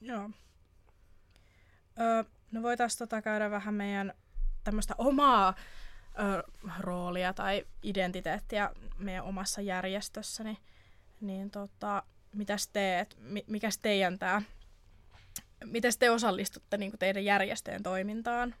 Joo. 0.00 0.30
Ö, 2.00 2.24
no 2.52 2.62
voitaisiin 2.62 2.98
tota 2.98 3.22
käydä 3.22 3.50
vähän 3.50 3.74
meidän 3.74 4.14
tämmöistä 4.64 4.94
omaa 4.98 5.54
ö, 6.18 6.42
roolia 6.78 7.32
tai 7.32 7.66
identiteettiä 7.82 8.70
meidän 8.98 9.24
omassa 9.24 9.60
järjestössä, 9.60 10.44
niin, 10.44 10.58
niin 11.20 11.50
tota, 11.50 12.02
mitäs 12.32 12.68
teet, 12.68 13.16
mikäs 13.46 13.78
teidän 13.78 14.18
tämä 14.18 14.42
miten 15.64 15.92
te 15.98 16.10
osallistutte 16.10 16.76
niin 16.76 16.98
teidän 16.98 17.24
järjestöjen 17.24 17.82
toimintaan? 17.82 18.54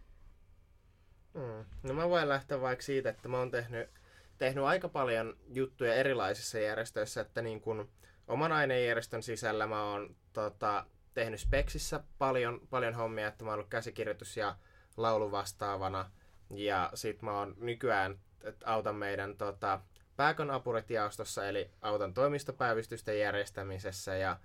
Mm. 1.34 1.64
No 1.82 1.94
mä 1.94 2.08
voin 2.08 2.28
lähteä 2.28 2.60
vaikka 2.60 2.82
siitä, 2.82 3.10
että 3.10 3.28
mä 3.28 3.38
oon 3.38 3.50
tehnyt, 3.50 3.90
tehnyt 4.38 4.64
aika 4.64 4.88
paljon 4.88 5.36
juttuja 5.48 5.94
erilaisissa 5.94 6.58
järjestöissä, 6.58 7.20
että 7.20 7.42
niin 7.42 7.60
kun 7.60 7.88
oman 8.28 8.52
ainejärjestön 8.52 9.22
sisällä 9.22 9.66
mä 9.66 9.84
oon 9.84 10.16
tota, 10.32 10.86
tehnyt 11.14 11.40
Speksissä 11.40 12.00
paljon, 12.18 12.60
paljon 12.70 12.94
hommia, 12.94 13.28
että 13.28 13.44
mä 13.44 13.50
oon 13.50 13.58
ollut 13.58 13.70
käsikirjoitus- 13.70 14.36
ja 14.36 14.56
lauluvastaavana. 14.96 16.10
Ja 16.50 16.90
sit 16.94 17.22
mä 17.22 17.38
oon 17.38 17.54
nykyään, 17.60 18.18
että 18.44 18.66
autan 18.66 18.96
meidän 18.96 19.36
tota, 19.36 19.80
pääkon 20.16 20.50
apurit-jaostossa, 20.50 21.48
eli 21.48 21.70
autan 21.80 22.14
toimistopäivystysten 22.14 23.20
järjestämisessä 23.20 24.16
ja 24.16 24.36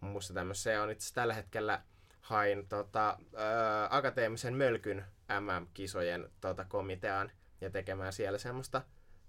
muun 0.00 0.12
muassa 0.12 0.34
tämmöisessä. 0.34 0.82
On 0.82 0.90
itse 0.90 1.14
tällä 1.14 1.34
hetkellä 1.34 1.82
hain 2.20 2.68
tota, 2.68 3.18
ää, 3.36 3.88
akateemisen 3.90 4.54
mölkyn 4.54 5.04
MM-kisojen 5.40 6.30
tota, 6.40 6.64
komiteaan 6.64 7.32
ja 7.60 7.70
tekemään 7.70 8.12
siellä 8.12 8.38
semmoista 8.38 8.82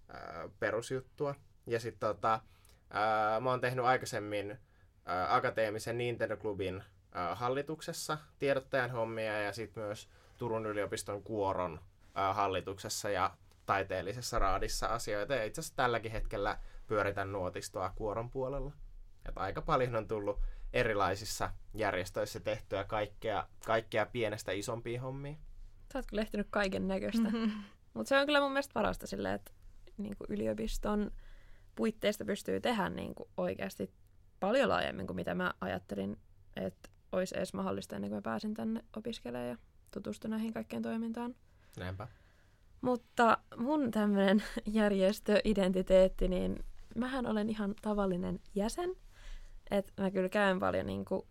ää, 0.08 0.50
perusjuttua. 0.60 1.36
Ja 1.68 1.80
sitten 1.80 2.00
tota, 2.00 2.42
ää, 2.89 3.39
mä 3.39 3.50
oon 3.50 3.62
tehnyt 3.62 3.86
aikaisemmin 3.86 4.60
ää, 5.08 5.36
akateemisen 5.36 5.98
Nintendo-klubin 5.98 6.84
ää, 7.12 7.36
hallituksessa 7.36 8.18
tiedottajan 8.40 8.92
hommia 8.92 9.42
ja 9.42 9.54
sitten 9.54 9.84
myös 9.84 10.10
Turun 10.38 10.66
yliopiston 10.66 11.24
kuoron 11.24 11.80
ää, 12.16 12.34
hallituksessa 12.34 13.10
ja 13.10 13.38
taiteellisessa 13.66 14.40
raadissa 14.40 14.88
asioita. 14.88 15.36
Ja 15.36 15.44
itse 15.44 15.62
asiassa 15.62 15.76
tälläkin 15.76 16.12
hetkellä 16.12 16.58
pyöritän 16.88 17.32
nuotistoa 17.32 17.94
kuoron 17.96 18.30
puolella. 18.30 18.72
Et 19.30 19.38
aika 19.38 19.62
paljon 19.62 19.96
on 19.96 20.08
tullut 20.08 20.42
erilaisissa 20.74 21.50
järjestöissä 21.74 22.40
tehtyä 22.40 22.84
kaikkea, 22.84 23.48
kaikkea 23.66 24.06
pienestä 24.06 24.52
isompiin 24.52 25.02
hommiin. 25.02 25.38
Sä 25.94 26.00
oot 26.00 26.06
kyllä 26.06 26.22
ehtinyt 26.22 26.48
kaiken 26.50 26.88
näköistä. 26.88 27.30
Mm-hmm. 27.30 27.64
Mutta 27.94 28.10
se 28.10 28.18
on 28.20 28.26
kyllä 28.26 28.42
mun 28.42 28.52
mielestä 28.52 28.74
parasta 28.74 29.08
silleen, 29.08 29.36
että 29.36 29.52
niin 29.98 30.18
kuin 30.18 30.28
yliopiston 30.30 31.12
puitteista 31.76 32.26
pystyy 32.26 32.60
tehdä 32.60 32.90
niin 32.90 33.16
kuin 33.16 33.30
oikeasti 33.38 33.92
paljon 34.39 34.70
laajemmin 34.70 35.08
kuin 35.08 35.15
mitä 35.15 35.36
mä 35.36 35.53
ajattelin, 35.62 36.17
että 36.56 36.89
olisi 37.12 37.38
edes 37.38 37.53
mahdollista 37.53 37.96
ennen 37.96 38.10
kuin 38.10 38.17
mä 38.17 38.22
pääsin 38.22 38.53
tänne 38.53 38.84
opiskelemaan 38.98 39.50
ja 39.50 39.58
tutustuin 39.91 40.32
näihin 40.32 40.53
kaikkeen 40.53 40.84
toimintaan. 40.84 41.36
Näinpä. 41.77 42.08
Mutta 42.82 43.38
mun 43.58 43.91
tämmöinen 43.91 44.44
järjestöidentiteetti, 44.65 46.27
niin 46.27 46.65
mähän 46.96 47.25
olen 47.25 47.50
ihan 47.50 47.75
tavallinen 47.82 48.39
jäsen– 48.56 48.89
että 49.72 50.03
mä 50.03 50.12
kyllä 50.12 50.29
käyn 50.29 50.60
paljon 50.60 50.86
niin 50.86 51.06
kuin, 51.06 51.22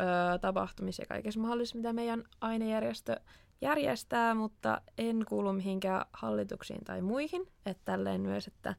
ö, 0.00 0.38
tapahtumissa 0.38 1.02
ja 1.02 1.06
kaikessa 1.06 1.40
mahdollisessa, 1.40 1.76
mitä 1.76 1.92
meidän 1.92 2.24
ainejärjestö 2.40 3.16
järjestää, 3.60 4.34
mutta 4.34 4.80
en 4.98 5.24
kuulu 5.28 5.52
mihinkään 5.52 6.06
hallituksiin 6.12 6.84
tai 6.84 7.02
muihin. 7.02 7.46
Että 7.66 7.82
tälleen 7.84 8.20
myös, 8.20 8.46
että 8.46 8.74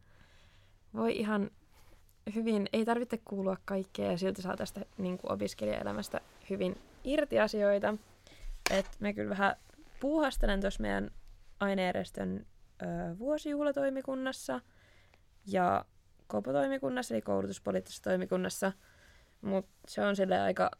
voi 0.93 1.17
ihan 1.17 1.51
hyvin, 2.35 2.69
ei 2.73 2.85
tarvitse 2.85 3.19
kuulua 3.25 3.57
kaikkea 3.65 4.11
ja 4.11 4.17
silti 4.17 4.41
saa 4.41 4.57
tästä 4.57 4.85
niin 4.97 5.17
kuin 5.17 5.31
opiskelijaelämästä 5.31 6.21
hyvin 6.49 6.77
irti 7.03 7.39
asioita. 7.39 7.93
että 8.71 8.91
me 8.99 9.13
kyllä 9.13 9.29
vähän 9.29 9.55
puuhastelen 9.99 10.61
tuossa 10.61 10.81
meidän 10.81 11.11
ainejärjestön 11.59 12.45
ö, 12.81 12.85
vuosijuhlatoimikunnassa 13.19 14.61
ja 15.45 15.85
kopotoimikunnassa, 16.27 17.13
eli 17.13 17.21
koulutuspoliittisessa 17.21 18.03
toimikunnassa, 18.03 18.71
mutta 19.41 19.71
se 19.87 20.01
on 20.01 20.15
sille 20.15 20.39
aika 20.39 20.71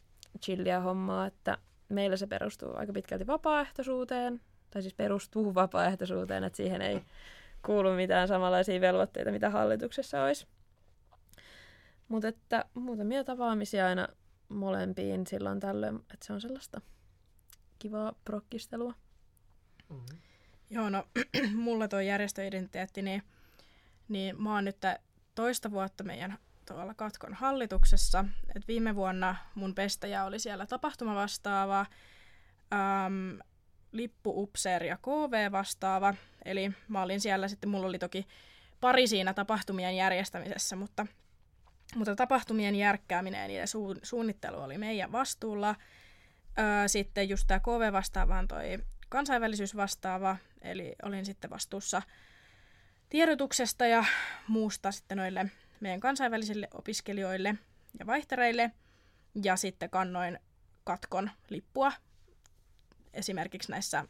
chillia 0.42 0.80
hommaa, 0.80 1.26
että 1.26 1.58
meillä 1.90 2.18
se 2.18 2.28
perustuu 2.28 2.70
aika 2.76 2.94
pitkälti 2.94 3.28
vapaaehtoisuuteen, 3.28 4.42
tai 4.72 4.82
siis 4.82 4.94
perustuu 4.94 5.56
vapaaehtoisuuteen, 5.56 6.44
että 6.44 6.58
siihen 6.58 6.82
ei 6.82 7.02
kuulu 7.66 7.92
mitään 7.92 8.28
samanlaisia 8.28 8.82
velvoitteita, 8.82 9.32
mitä 9.32 9.50
hallituksessa 9.50 10.24
olisi. 10.24 10.48
Mutta 12.08 12.28
että 12.28 12.66
muutamia 12.74 13.24
tapaamisia 13.24 13.88
aina 13.88 14.08
molempiin 14.50 15.28
silloin 15.28 15.60
tällöin, 15.60 15.96
että 15.96 16.26
se 16.26 16.34
on 16.34 16.42
sellaista 16.42 16.82
kivaa 17.80 18.14
prokkistelua. 18.24 18.94
Mm-hmm. 19.90 20.18
Joo, 20.70 20.90
no 20.90 21.08
mulla 21.56 21.88
tuo 21.88 22.00
järjestöidentiteetti, 22.00 23.02
niin, 23.02 23.24
niin 24.08 24.42
mä 24.42 24.54
oon 24.54 24.66
nyt 24.66 24.78
toista 25.36 25.72
vuotta 25.72 26.04
meidän 26.04 26.38
tuolla 26.68 26.94
Katkon 26.94 27.34
hallituksessa. 27.34 28.26
Et 28.56 28.68
viime 28.68 28.96
vuonna 28.96 29.36
mun 29.56 29.76
pestäjä 29.76 30.26
oli 30.26 30.40
siellä 30.40 30.66
tapahtumavastaava, 30.66 31.86
äm, 32.74 33.40
lippuupseeri 33.92 34.88
ja 34.88 34.98
KV 34.98 35.52
vastaava. 35.52 36.14
Eli 36.46 36.72
mä 36.88 37.02
olin 37.02 37.22
siellä 37.22 37.48
sitten, 37.48 37.70
mulla 37.70 37.88
oli 37.88 38.00
toki 38.00 38.28
pari 38.82 39.08
siinä 39.08 39.34
tapahtumien 39.34 39.96
järjestämisessä, 39.96 40.76
mutta, 40.76 41.08
mutta 41.96 42.16
tapahtumien 42.16 42.76
järkkääminen 42.76 43.42
ja 43.42 43.48
niiden 43.48 43.68
su- 43.68 44.00
suunnittelu 44.04 44.58
oli 44.58 44.78
meidän 44.78 45.12
vastuulla. 45.12 45.76
Öö, 46.60 46.88
sitten 46.88 47.30
just 47.30 47.48
tämä 47.48 47.60
KV 47.60 47.94
vastaavaan 47.94 48.48
toi 48.48 48.78
kansainvälisyys 49.10 49.76
vastaava, 49.76 50.38
eli 50.62 50.96
olin 51.04 51.26
sitten 51.26 51.50
vastuussa 51.50 52.02
tiedotuksesta 53.10 53.88
ja 53.88 54.06
muusta 54.48 54.92
sitten 54.92 55.18
noille 55.18 55.52
meidän 55.80 56.00
kansainvälisille 56.00 56.68
opiskelijoille 56.74 57.56
ja 58.00 58.06
vaihtereille. 58.08 58.72
Ja 59.44 59.56
sitten 59.56 59.90
kannoin 59.90 60.40
katkon 60.84 61.32
lippua 61.50 61.92
esimerkiksi 63.14 63.72
näissä 63.72 64.06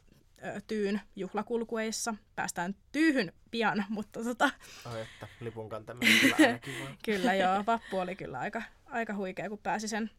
tyyn 0.66 1.00
juhlakulkueissa. 1.16 2.14
Päästään 2.36 2.74
tyyhyn 2.92 3.32
pian, 3.50 3.84
mutta 3.88 4.24
tota... 4.24 4.50
Oh, 4.86 4.96
että 4.96 5.28
lipun 5.40 5.68
kantaminen 5.68 6.20
kyllä 6.20 6.58
kyllä 7.04 7.34
joo, 7.34 7.66
vappu 7.66 7.98
oli 7.98 8.16
kyllä 8.16 8.38
aika, 8.38 8.62
aika 8.86 9.14
huikea, 9.14 9.48
kun 9.48 9.58
pääsi 9.58 9.88
sen 9.88 10.10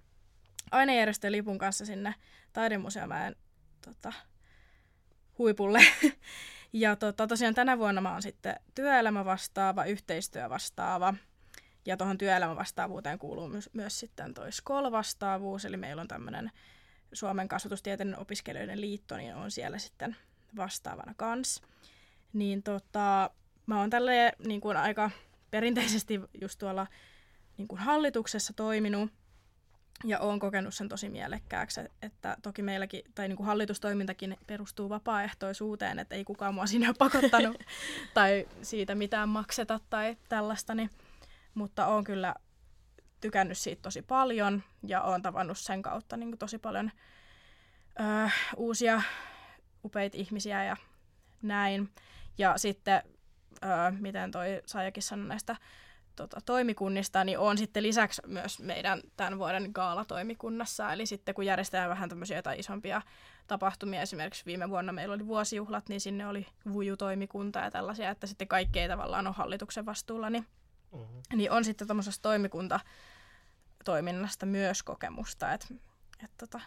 ainejärjestön 0.71 1.31
lipun 1.31 1.57
kanssa 1.57 1.85
sinne 1.85 2.15
taidemuseomäen 2.53 3.35
tota, 3.85 4.13
huipulle. 5.37 5.79
ja 6.73 6.95
tota, 6.95 7.27
tosiaan 7.27 7.55
tänä 7.55 7.77
vuonna 7.77 8.01
mä 8.01 8.11
oon 8.11 8.21
sitten 8.21 8.55
työelämä 8.75 9.25
vastaava, 9.25 9.85
yhteistyö 9.85 10.49
vastaava. 10.49 11.13
Ja 11.85 11.97
tuohon 11.97 12.17
työelämävastaavuuteen 12.17 13.19
kuuluu 13.19 13.47
myös, 13.47 13.69
myös 13.73 13.99
sitten 13.99 14.33
toi 14.33 14.51
SKOL-vastaavuus, 14.51 15.65
eli 15.65 15.77
meillä 15.77 16.01
on 16.01 16.07
tämmöinen 16.07 16.51
Suomen 17.13 17.47
kasvatustieteiden 17.47 18.19
opiskelijoiden 18.19 18.81
liitto, 18.81 19.17
niin 19.17 19.35
on 19.35 19.51
siellä 19.51 19.77
sitten 19.77 20.15
vastaavana 20.57 21.13
kans. 21.17 21.61
Niin 22.33 22.63
tota, 22.63 23.29
mä 23.65 23.79
oon 23.79 23.89
tälle 23.89 24.33
niin 24.45 24.61
kuin 24.61 24.77
aika 24.77 25.11
perinteisesti 25.51 26.21
just 26.41 26.59
tuolla 26.59 26.87
niin 27.57 27.67
kuin 27.67 27.79
hallituksessa 27.79 28.53
toiminut, 28.53 29.11
ja 30.03 30.19
olen 30.19 30.39
kokenut 30.39 30.73
sen 30.73 30.89
tosi 30.89 31.09
mielekkääksi, 31.09 31.81
että 32.01 32.37
toki 32.41 32.61
meilläkin, 32.61 33.01
tai 33.15 33.27
niin 33.27 33.37
kuin 33.37 33.47
hallitustoimintakin 33.47 34.37
perustuu 34.47 34.89
vapaaehtoisuuteen, 34.89 35.99
että 35.99 36.15
ei 36.15 36.23
kukaan 36.23 36.53
mua 36.53 36.65
sinne 36.65 36.87
ole 36.87 36.95
pakottanut 36.99 37.57
tai 38.13 38.47
siitä 38.61 38.95
mitään 38.95 39.29
makseta 39.29 39.79
tai 39.89 40.17
tällaista, 40.29 40.75
niin, 40.75 40.89
mutta 41.53 41.87
olen 41.87 42.03
kyllä 42.03 42.35
tykännyt 43.21 43.57
siitä 43.57 43.81
tosi 43.81 44.01
paljon 44.01 44.63
ja 44.87 45.01
olen 45.01 45.21
tavannut 45.21 45.57
sen 45.57 45.81
kautta 45.81 46.17
niin 46.17 46.29
kuin 46.29 46.39
tosi 46.39 46.57
paljon 46.57 46.91
ö, 47.99 48.29
uusia 48.57 49.01
upeita 49.85 50.17
ihmisiä 50.17 50.63
ja 50.63 50.77
näin. 51.41 51.89
Ja 52.37 52.57
sitten, 52.57 53.01
ö, 53.63 53.67
miten 53.99 54.31
toi 54.31 54.61
Saajakin 54.65 55.03
sanoi 55.03 55.27
näistä 55.27 55.55
tota, 56.15 56.41
toimikunnista, 56.45 57.23
niin 57.23 57.39
on 57.39 57.57
sitten 57.57 57.83
lisäksi 57.83 58.21
myös 58.27 58.59
meidän 58.59 59.01
tämän 59.17 59.37
vuoden 59.37 59.71
gaalatoimikunnassa. 59.73 60.93
Eli 60.93 61.05
sitten 61.05 61.35
kun 61.35 61.45
järjestetään 61.45 61.89
vähän 61.89 62.09
tämmöisiä 62.09 62.37
jotain 62.37 62.59
isompia 62.59 63.01
tapahtumia, 63.47 64.01
esimerkiksi 64.01 64.45
viime 64.45 64.69
vuonna 64.69 64.91
meillä 64.91 65.15
oli 65.15 65.27
vuosijuhlat, 65.27 65.89
niin 65.89 66.01
sinne 66.01 66.27
oli 66.27 66.47
vujutoimikunta 66.73 67.59
ja 67.59 67.71
tällaisia, 67.71 68.09
että 68.09 68.27
sitten 68.27 68.47
kaikki 68.47 68.79
ei 68.79 68.87
tavallaan 68.87 69.27
ole 69.27 69.35
hallituksen 69.35 69.85
vastuulla, 69.85 70.29
niin, 70.29 70.45
mm-hmm. 70.91 71.37
niin 71.37 71.51
on 71.51 71.65
sitten 71.65 71.87
tämmöisestä 71.87 72.21
toimikunta 72.21 72.79
toiminnasta 73.85 74.45
myös 74.45 74.83
kokemusta. 74.83 75.53
Et, 75.53 75.67
et 76.23 76.31
tota. 76.37 76.59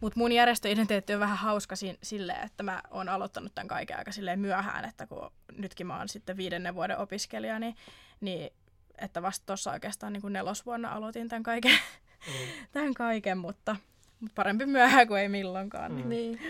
Mutta 0.00 0.18
mun 0.18 0.32
järjestöidentiteetti 0.32 1.14
on 1.14 1.20
vähän 1.20 1.38
hauska 1.38 1.76
si- 1.76 1.98
silleen, 2.02 2.44
että 2.44 2.62
mä 2.62 2.82
oon 2.90 3.08
aloittanut 3.08 3.54
tämän 3.54 3.68
kaiken 3.68 3.98
aika 3.98 4.12
silleen 4.12 4.40
myöhään, 4.40 4.84
että 4.84 5.06
kun 5.06 5.30
nytkin 5.56 5.86
mä 5.86 5.98
oon 5.98 6.08
sitten 6.08 6.36
viidennen 6.36 6.74
vuoden 6.74 6.98
opiskelija, 6.98 7.58
niin, 7.58 7.76
niin 8.20 8.50
että 8.98 9.22
vasta 9.22 9.46
tuossa 9.46 9.72
oikeastaan 9.72 10.12
niin 10.12 10.20
kuin 10.20 10.32
nelosvuonna 10.32 10.92
aloitin 10.92 11.28
tämän 11.28 11.42
kaiken, 11.42 11.78
mm. 12.26 12.66
tämän 12.72 12.94
kaiken 12.94 13.38
mutta, 13.38 13.76
mutta 14.20 14.34
parempi 14.34 14.66
myöhään 14.66 15.08
kuin 15.08 15.20
ei 15.20 15.28
milloinkaan. 15.28 15.92
Mm. 15.92 15.96
Niin. 15.96 16.08
niin. 16.08 16.40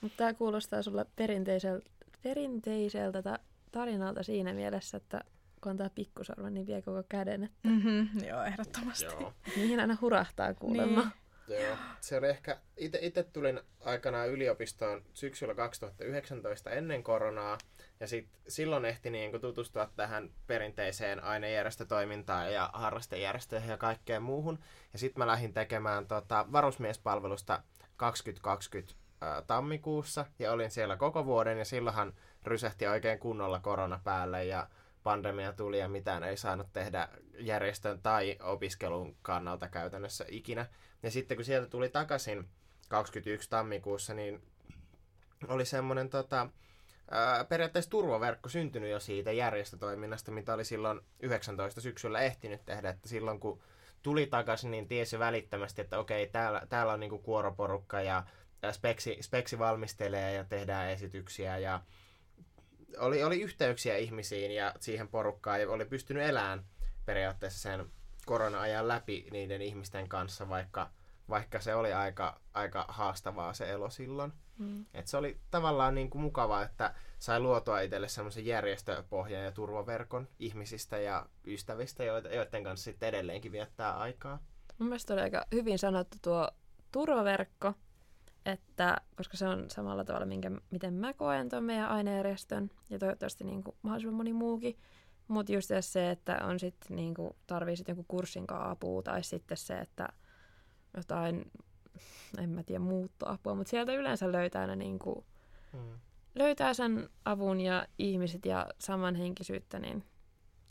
Mutta 0.00 0.16
tämä 0.16 0.34
kuulostaa 0.34 0.82
sulle 0.82 1.06
perinteiseltä, 1.16 1.90
perinteiseltä 2.22 3.22
ta- 3.22 3.38
tarinalta 3.72 4.22
siinä 4.22 4.52
mielessä, 4.52 4.96
että 4.96 5.20
kun 5.64 5.70
antaa 5.70 5.90
pikkusormen, 5.90 6.54
niin 6.54 6.66
vie 6.66 6.82
koko 6.82 7.02
käden. 7.08 7.44
Että... 7.44 7.68
Mm-hmm, 7.68 8.08
joo, 8.28 8.42
ehdottomasti. 8.42 9.04
Joo. 9.04 9.32
Niihin 9.56 9.80
aina 9.80 9.96
hurahtaa 10.00 10.54
kuulemma. 10.54 11.00
Niin. 11.00 11.12
Joo, 11.48 11.76
se 12.00 12.16
oli 12.16 12.28
ehkä, 12.28 12.58
itse 12.76 13.22
tulin 13.22 13.60
aikanaan 13.80 14.28
yliopistoon 14.28 15.02
syksyllä 15.12 15.54
2019 15.54 16.70
ennen 16.70 17.02
koronaa, 17.02 17.58
ja 18.00 18.06
sit, 18.06 18.28
silloin 18.48 18.84
ehti 18.84 19.10
niin 19.10 19.30
kuin 19.30 19.40
tutustua 19.40 19.90
tähän 19.96 20.30
perinteiseen 20.46 21.24
ainejärjestötoimintaan 21.24 22.52
ja 22.52 22.70
harrastejärjestöihin 22.72 23.70
ja 23.70 23.76
kaikkeen 23.76 24.22
muuhun. 24.22 24.58
Ja 24.92 24.98
sitten 24.98 25.20
mä 25.20 25.26
lähdin 25.26 25.52
tekemään 25.52 26.06
tota, 26.06 26.46
varusmiespalvelusta 26.52 27.62
2020 27.96 28.94
ää, 29.20 29.42
tammikuussa 29.42 30.26
ja 30.38 30.52
olin 30.52 30.70
siellä 30.70 30.96
koko 30.96 31.26
vuoden 31.26 31.58
ja 31.58 31.64
silloinhan 31.64 32.12
rysähti 32.44 32.86
oikein 32.86 33.18
kunnolla 33.18 33.60
korona 33.60 34.00
päälle 34.04 34.44
ja 34.44 34.68
pandemia 35.04 35.52
tuli 35.52 35.78
ja 35.78 35.88
mitään 35.88 36.24
ei 36.24 36.36
saanut 36.36 36.72
tehdä 36.72 37.08
järjestön 37.38 38.02
tai 38.02 38.36
opiskelun 38.42 39.16
kannalta 39.22 39.68
käytännössä 39.68 40.24
ikinä. 40.28 40.66
Ja 41.02 41.10
sitten 41.10 41.36
kun 41.36 41.44
sieltä 41.44 41.68
tuli 41.68 41.88
takaisin 41.88 42.48
21 42.88 43.50
tammikuussa, 43.50 44.14
niin 44.14 44.42
oli 45.48 45.64
semmoinen 45.64 46.08
tota, 46.10 46.48
periaatteessa 47.48 47.90
turvaverkko 47.90 48.48
syntynyt 48.48 48.90
jo 48.90 49.00
siitä 49.00 49.32
järjestötoiminnasta, 49.32 50.30
mitä 50.30 50.54
oli 50.54 50.64
silloin 50.64 51.00
19 51.20 51.80
syksyllä 51.80 52.20
ehtinyt 52.20 52.64
tehdä, 52.64 52.90
että 52.90 53.08
silloin 53.08 53.40
kun 53.40 53.62
tuli 54.02 54.26
takaisin, 54.26 54.70
niin 54.70 54.88
tiesi 54.88 55.18
välittömästi, 55.18 55.80
että 55.80 55.98
okei, 55.98 56.26
täällä, 56.26 56.62
täällä 56.68 56.92
on 56.92 57.00
niinku 57.00 57.18
kuoroporukka 57.18 58.00
ja 58.00 58.24
speksi, 58.72 59.18
speksi 59.20 59.58
valmistelee 59.58 60.32
ja 60.32 60.44
tehdään 60.44 60.90
esityksiä 60.90 61.58
ja 61.58 61.80
oli, 62.98 63.24
oli 63.24 63.40
yhteyksiä 63.40 63.96
ihmisiin 63.96 64.50
ja 64.50 64.74
siihen 64.80 65.08
porukkaan 65.08 65.60
ja 65.60 65.70
oli 65.70 65.84
pystynyt 65.84 66.22
elämään 66.22 66.64
periaatteessa 67.06 67.60
sen 67.60 67.86
korona-ajan 68.26 68.88
läpi 68.88 69.28
niiden 69.30 69.62
ihmisten 69.62 70.08
kanssa, 70.08 70.48
vaikka, 70.48 70.90
vaikka 71.28 71.60
se 71.60 71.74
oli 71.74 71.92
aika, 71.92 72.40
aika 72.54 72.84
haastavaa 72.88 73.54
se 73.54 73.70
elo 73.70 73.90
silloin. 73.90 74.32
Mm. 74.58 74.86
Et 74.94 75.06
se 75.06 75.16
oli 75.16 75.40
tavallaan 75.50 75.94
niin 75.94 76.10
kuin 76.10 76.22
mukavaa, 76.22 76.62
että 76.62 76.94
sai 77.18 77.40
luotua 77.40 77.80
itselle 77.80 78.08
semmoisen 78.08 78.46
järjestöpohjan 78.46 79.44
ja 79.44 79.52
turvaverkon 79.52 80.28
ihmisistä 80.38 80.98
ja 80.98 81.26
ystävistä, 81.46 82.04
joiden 82.04 82.64
kanssa 82.64 82.84
sitten 82.84 83.08
edelleenkin 83.08 83.52
viettää 83.52 83.98
aikaa. 83.98 84.38
Mun 84.78 84.88
mielestä 84.88 85.14
oli 85.14 85.22
aika 85.22 85.46
hyvin 85.52 85.78
sanottu 85.78 86.18
tuo 86.22 86.50
turvaverkko, 86.92 87.74
että 88.46 88.96
koska 89.16 89.36
se 89.36 89.48
on 89.48 89.70
samalla 89.70 90.04
tavalla, 90.04 90.26
minkä, 90.26 90.50
miten 90.70 90.94
mä 90.94 91.14
koen 91.14 91.48
tuon 91.48 91.64
meidän 91.64 91.88
ainejärjestön 91.88 92.70
ja 92.90 92.98
toivottavasti 92.98 93.44
niin 93.44 93.64
kuin 93.64 93.76
mahdollisimman 93.82 94.16
moni 94.16 94.32
muukin, 94.32 94.78
mutta 95.28 95.52
just 95.52 95.70
se, 95.80 96.10
että 96.10 96.38
on 96.44 96.58
sitten 96.60 96.96
niin 96.96 97.14
kuin, 97.14 97.30
tarvii 97.46 97.76
sitten 97.76 97.92
jonkun 97.92 98.04
kurssin 98.08 98.44
apua 98.48 99.02
tai 99.02 99.22
sitten 99.22 99.56
se, 99.56 99.78
että 99.78 100.08
jotain 100.96 101.50
en 102.38 102.50
mä 102.50 102.62
tiedä, 102.62 102.78
muuttoapua, 102.78 103.54
mutta 103.54 103.70
sieltä 103.70 103.92
yleensä 103.92 104.32
löytää 104.32 104.66
ne 104.66 104.76
niin 104.76 104.98
kuin, 104.98 105.24
hmm. 105.72 105.98
löytää 106.34 106.74
sen 106.74 107.08
avun 107.24 107.60
ja 107.60 107.86
ihmiset 107.98 108.46
ja 108.46 108.66
samanhenkisyyttä, 108.78 109.78
niin 109.78 110.04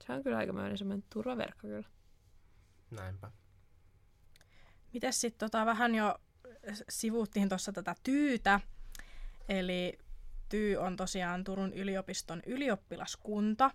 se 0.06 0.14
on 0.14 0.24
kyllä 0.24 0.38
aika 0.38 0.54
semmoinen 0.76 1.04
turvaverkko 1.14 1.68
kyllä. 1.68 1.88
Näinpä. 2.92 3.32
Mites 4.94 5.22
sitten 5.22 5.50
tota, 5.50 5.66
vähän 5.66 5.96
jo 5.96 6.16
sivuuttiin 6.90 7.50
tuossa 7.50 7.72
tätä 7.72 7.96
tyytä, 8.04 8.60
eli 9.50 10.00
Tyy 10.50 10.78
on 10.78 10.96
tosiaan 10.96 11.44
Turun 11.44 11.74
yliopiston 11.74 12.42
ylioppilaskunta, 12.46 13.72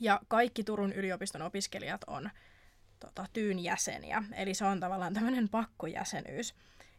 ja 0.00 0.20
kaikki 0.28 0.64
Turun 0.64 0.92
yliopiston 0.92 1.42
opiskelijat 1.42 2.04
on 2.06 2.30
tota, 3.00 3.26
Tyyn 3.32 3.58
jäseniä, 3.58 4.22
eli 4.36 4.54
se 4.54 4.64
on 4.64 4.80
tavallaan 4.80 5.14
tämmöinen 5.14 5.48
pakkojäsenyys. 5.48 6.54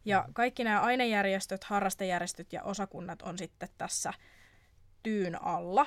Ja 0.06 0.26
kaikki 0.34 0.64
nämä 0.64 0.82
ainejärjestöt, 0.82 1.64
harrastejärjestöt 1.64 2.54
ja 2.54 2.64
osakunnat 2.64 3.22
on 3.22 3.38
sitten 3.38 3.70
tässä 3.78 4.14
tyyn 5.04 5.44
alla. 5.44 5.86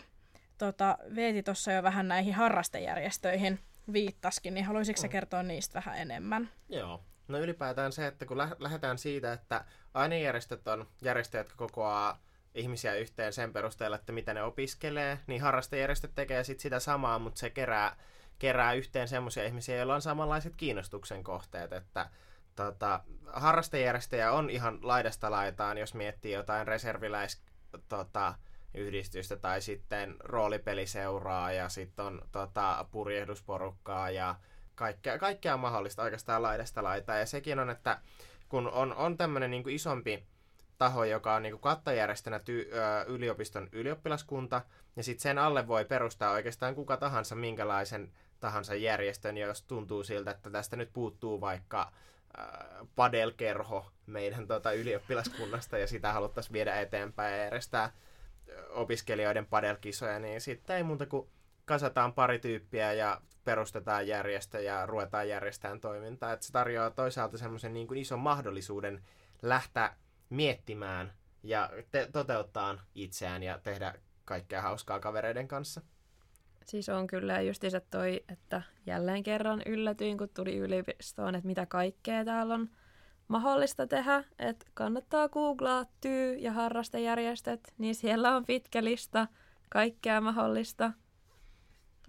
Tota, 0.58 0.98
Veeti 1.14 1.42
tuossa 1.42 1.72
jo 1.72 1.82
vähän 1.82 2.08
näihin 2.08 2.34
harrastejärjestöihin 2.34 3.58
viittaskin, 3.92 4.54
niin 4.54 4.64
haluaisitko 4.64 5.02
mm. 5.02 5.08
kertoa 5.08 5.42
niistä 5.42 5.74
vähän 5.74 5.98
enemmän? 5.98 6.50
Joo. 6.68 7.04
No 7.28 7.38
ylipäätään 7.38 7.92
se, 7.92 8.06
että 8.06 8.26
kun 8.26 8.38
lä- 8.38 8.56
lähdetään 8.58 8.98
siitä, 8.98 9.32
että 9.32 9.64
ainejärjestöt 9.94 10.68
on 10.68 10.86
järjestöjä, 11.02 11.40
jotka 11.40 11.56
kokoaa 11.56 12.20
ihmisiä 12.54 12.94
yhteen 12.94 13.32
sen 13.32 13.52
perusteella, 13.52 13.96
että 13.96 14.12
mitä 14.12 14.34
ne 14.34 14.42
opiskelee, 14.42 15.18
niin 15.26 15.40
harrastejärjestöt 15.42 16.14
tekee 16.14 16.44
sit 16.44 16.60
sitä 16.60 16.80
samaa, 16.80 17.18
mutta 17.18 17.40
se 17.40 17.50
kerää 17.50 17.96
kerää 18.38 18.72
yhteen 18.72 19.08
semmoisia 19.08 19.44
ihmisiä, 19.44 19.76
joilla 19.76 19.94
on 19.94 20.02
samanlaiset 20.02 20.56
kiinnostuksen 20.56 21.24
kohteet, 21.24 21.72
että 21.72 22.10
tota, 22.56 23.00
harrastejärjestöjä 23.26 24.32
on 24.32 24.50
ihan 24.50 24.78
laidasta 24.82 25.30
laitaan, 25.30 25.78
jos 25.78 25.94
miettii 25.94 26.32
jotain 26.32 26.66
reserviläis 26.66 27.42
tota, 27.88 28.34
yhdistystä 28.74 29.36
tai 29.36 29.60
sitten 29.60 30.16
roolipeliseuraa 30.18 31.52
ja 31.52 31.68
sitten 31.68 32.04
on 32.04 32.22
tota, 32.32 32.86
purjehdusporukkaa 32.90 34.10
ja 34.10 34.34
kaikkea, 34.78 35.18
kaikkea 35.18 35.56
mahdollista 35.56 36.02
oikeastaan 36.02 36.42
laidasta 36.42 36.82
laitaa. 36.82 37.16
Ja 37.18 37.26
sekin 37.26 37.58
on, 37.58 37.70
että 37.70 37.98
kun 38.48 38.70
on, 38.70 38.94
on 38.94 39.16
tämmöinen 39.16 39.50
niin 39.50 39.68
isompi 39.68 40.26
taho, 40.78 41.04
joka 41.04 41.34
on 41.34 41.42
niin 41.42 41.58
kattojärjestönä 41.58 42.38
ty, 42.38 42.70
ö, 42.72 43.04
yliopiston 43.06 43.68
ylioppilaskunta, 43.72 44.62
ja 44.96 45.02
sitten 45.02 45.22
sen 45.22 45.38
alle 45.38 45.68
voi 45.68 45.84
perustaa 45.84 46.32
oikeastaan 46.32 46.74
kuka 46.74 46.96
tahansa 46.96 47.34
minkälaisen 47.34 48.12
tahansa 48.40 48.74
järjestön, 48.74 49.38
jos 49.38 49.62
tuntuu 49.62 50.04
siltä, 50.04 50.30
että 50.30 50.50
tästä 50.50 50.76
nyt 50.76 50.92
puuttuu 50.92 51.40
vaikka 51.40 51.92
padelkerho 52.96 53.90
meidän 54.06 54.46
tota, 54.46 54.72
ylioppilaskunnasta 54.72 55.78
ja 55.78 55.86
sitä 55.86 56.12
haluttaisiin 56.12 56.52
viedä 56.52 56.80
eteenpäin 56.80 57.32
ja 57.32 57.44
järjestää 57.44 57.92
opiskelijoiden 58.70 59.46
padelkisoja, 59.46 60.18
niin 60.18 60.40
sitten 60.40 60.76
ei 60.76 60.82
muuta 60.82 61.06
kuin 61.06 61.28
kasataan 61.68 62.12
pari 62.12 62.38
tyyppiä 62.38 62.92
ja 62.92 63.20
perustetaan 63.44 64.06
järjestö 64.06 64.60
ja 64.60 64.86
ruvetaan 64.86 65.28
järjestämään 65.28 65.80
toimintaa. 65.80 66.32
Et 66.32 66.42
se 66.42 66.52
tarjoaa 66.52 66.90
toisaalta 66.90 67.38
semmoisen 67.38 67.74
niin 67.74 67.86
kuin 67.86 68.00
ison 68.00 68.18
mahdollisuuden 68.18 69.02
lähteä 69.42 69.96
miettimään 70.30 71.12
ja 71.42 71.70
te- 71.90 72.08
toteuttaa 72.12 72.78
itseään 72.94 73.42
ja 73.42 73.58
tehdä 73.58 73.94
kaikkea 74.24 74.62
hauskaa 74.62 75.00
kavereiden 75.00 75.48
kanssa. 75.48 75.80
Siis 76.64 76.88
on 76.88 77.06
kyllä 77.06 77.40
justiinsa 77.40 77.80
toi, 77.80 78.24
että 78.28 78.62
jälleen 78.86 79.22
kerran 79.22 79.62
yllätyin, 79.66 80.18
kun 80.18 80.28
tuli 80.28 80.56
yliopistoon, 80.56 81.34
että 81.34 81.46
mitä 81.46 81.66
kaikkea 81.66 82.24
täällä 82.24 82.54
on 82.54 82.70
mahdollista 83.28 83.86
tehdä. 83.86 84.24
Että 84.38 84.66
kannattaa 84.74 85.28
googlaa 85.28 85.84
tyy- 86.00 86.34
ja 86.38 86.52
harrastejärjestöt, 86.52 87.74
niin 87.78 87.94
siellä 87.94 88.36
on 88.36 88.44
pitkä 88.44 88.84
lista 88.84 89.28
kaikkea 89.68 90.20
mahdollista. 90.20 90.92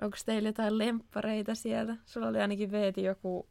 Onko 0.01 0.17
teillä 0.25 0.49
jotain 0.49 0.77
lemppareita 0.77 1.55
siellä? 1.55 1.95
Sulla 2.05 2.27
oli 2.27 2.41
ainakin 2.41 2.71
Veeti 2.71 3.03
joku, 3.03 3.47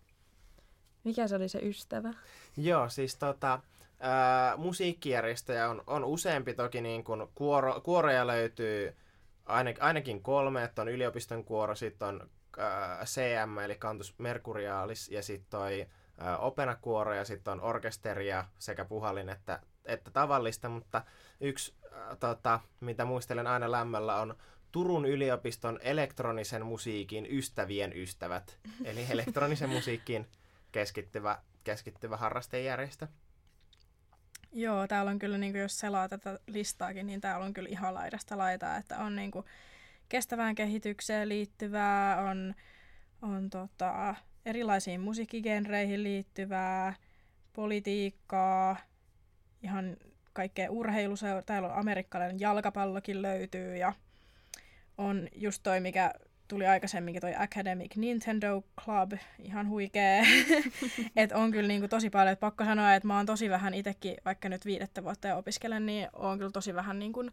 mikä 1.04 1.28
se 1.28 1.36
oli 1.36 1.48
se 1.48 1.58
ystävä? 1.58 2.14
Joo, 2.56 2.88
siis 2.88 3.16
tota, 3.16 3.60
ää, 4.00 4.56
musiikkijärjestöjä 4.56 5.68
on, 5.68 5.82
on 5.86 6.04
useampi 6.04 6.54
toki, 6.54 6.80
niin 6.80 7.04
kun 7.04 7.28
kuoro, 7.34 7.80
kuoroja 7.80 8.26
löytyy 8.26 8.96
ainakin, 9.46 9.82
ainakin 9.82 10.22
kolme, 10.22 10.64
että 10.64 10.82
on 10.82 10.88
yliopiston 10.88 11.44
kuoro, 11.44 11.74
sitten 11.74 12.08
on 12.08 12.30
ää, 12.58 13.04
CM 13.04 13.58
eli 13.58 13.74
Cantus 13.74 14.18
Mercurialis 14.18 15.08
ja 15.08 15.22
sitten 15.22 15.50
toi 15.50 15.86
ää, 16.18 16.38
ja 17.16 17.24
sitten 17.24 17.52
on 17.52 17.60
orkesteria 17.60 18.44
sekä 18.58 18.84
puhallin 18.84 19.28
että, 19.28 19.60
että 19.84 20.10
tavallista, 20.10 20.68
mutta 20.68 21.02
yksi, 21.40 21.74
ää, 21.92 22.16
tota, 22.16 22.60
mitä 22.80 23.04
muistelen 23.04 23.46
aina 23.46 23.70
lämmöllä 23.70 24.16
on 24.16 24.34
Turun 24.72 25.06
yliopiston 25.06 25.78
elektronisen 25.82 26.66
musiikin 26.66 27.26
ystävien 27.30 27.92
ystävät, 27.96 28.58
eli 28.84 29.06
elektronisen 29.10 29.70
musiikkiin 29.70 30.26
keskittyvä, 30.72 31.38
keskittyvä 31.64 32.16
harrastejärjestö. 32.16 33.06
Joo, 34.52 34.86
täällä 34.86 35.10
on 35.10 35.18
kyllä, 35.18 35.38
niin 35.38 35.52
kuin 35.52 35.62
jos 35.62 35.78
selaa 35.78 36.08
tätä 36.08 36.38
listaakin, 36.46 37.06
niin 37.06 37.20
täällä 37.20 37.46
on 37.46 37.54
kyllä 37.54 37.68
ihan 37.68 37.94
laidasta 37.94 38.38
laitaa, 38.38 38.76
että 38.76 38.98
on 38.98 39.16
niin 39.16 39.30
kuin 39.30 39.44
kestävään 40.08 40.54
kehitykseen 40.54 41.28
liittyvää, 41.28 42.20
on, 42.22 42.54
on 43.22 43.50
tota, 43.50 44.14
erilaisiin 44.46 45.00
musiikkigenreihin 45.00 46.02
liittyvää, 46.02 46.94
politiikkaa, 47.52 48.76
ihan 49.62 49.96
kaikkea 50.32 50.70
urheiluseuraa, 50.70 51.42
täällä 51.42 51.68
on 51.68 51.78
amerikkalainen 51.78 52.40
jalkapallokin 52.40 53.22
löytyy 53.22 53.76
ja 53.76 53.92
on 54.98 55.28
just 55.34 55.62
toi, 55.62 55.80
mikä 55.80 56.14
tuli 56.48 56.66
aikaisemminkin 56.66 57.20
toi 57.20 57.34
Academic 57.38 57.96
Nintendo 57.96 58.62
Club, 58.84 59.12
ihan 59.38 59.68
huikee. 59.68 60.22
että 61.16 61.36
on 61.36 61.50
kyllä 61.50 61.68
niinku 61.68 61.88
tosi 61.88 62.10
paljon, 62.10 62.32
että 62.32 62.40
pakko 62.40 62.64
sanoa, 62.64 62.94
että 62.94 63.06
mä 63.06 63.16
oon 63.16 63.26
tosi 63.26 63.50
vähän 63.50 63.74
itsekin, 63.74 64.16
vaikka 64.24 64.48
nyt 64.48 64.64
viidettä 64.64 65.04
vuotta 65.04 65.28
ja 65.28 65.36
opiskelen, 65.36 65.86
niin 65.86 66.08
on 66.12 66.38
kyllä 66.38 66.50
tosi 66.50 66.74
vähän 66.74 66.98
niinku, 66.98 67.20
ö, 67.20 67.30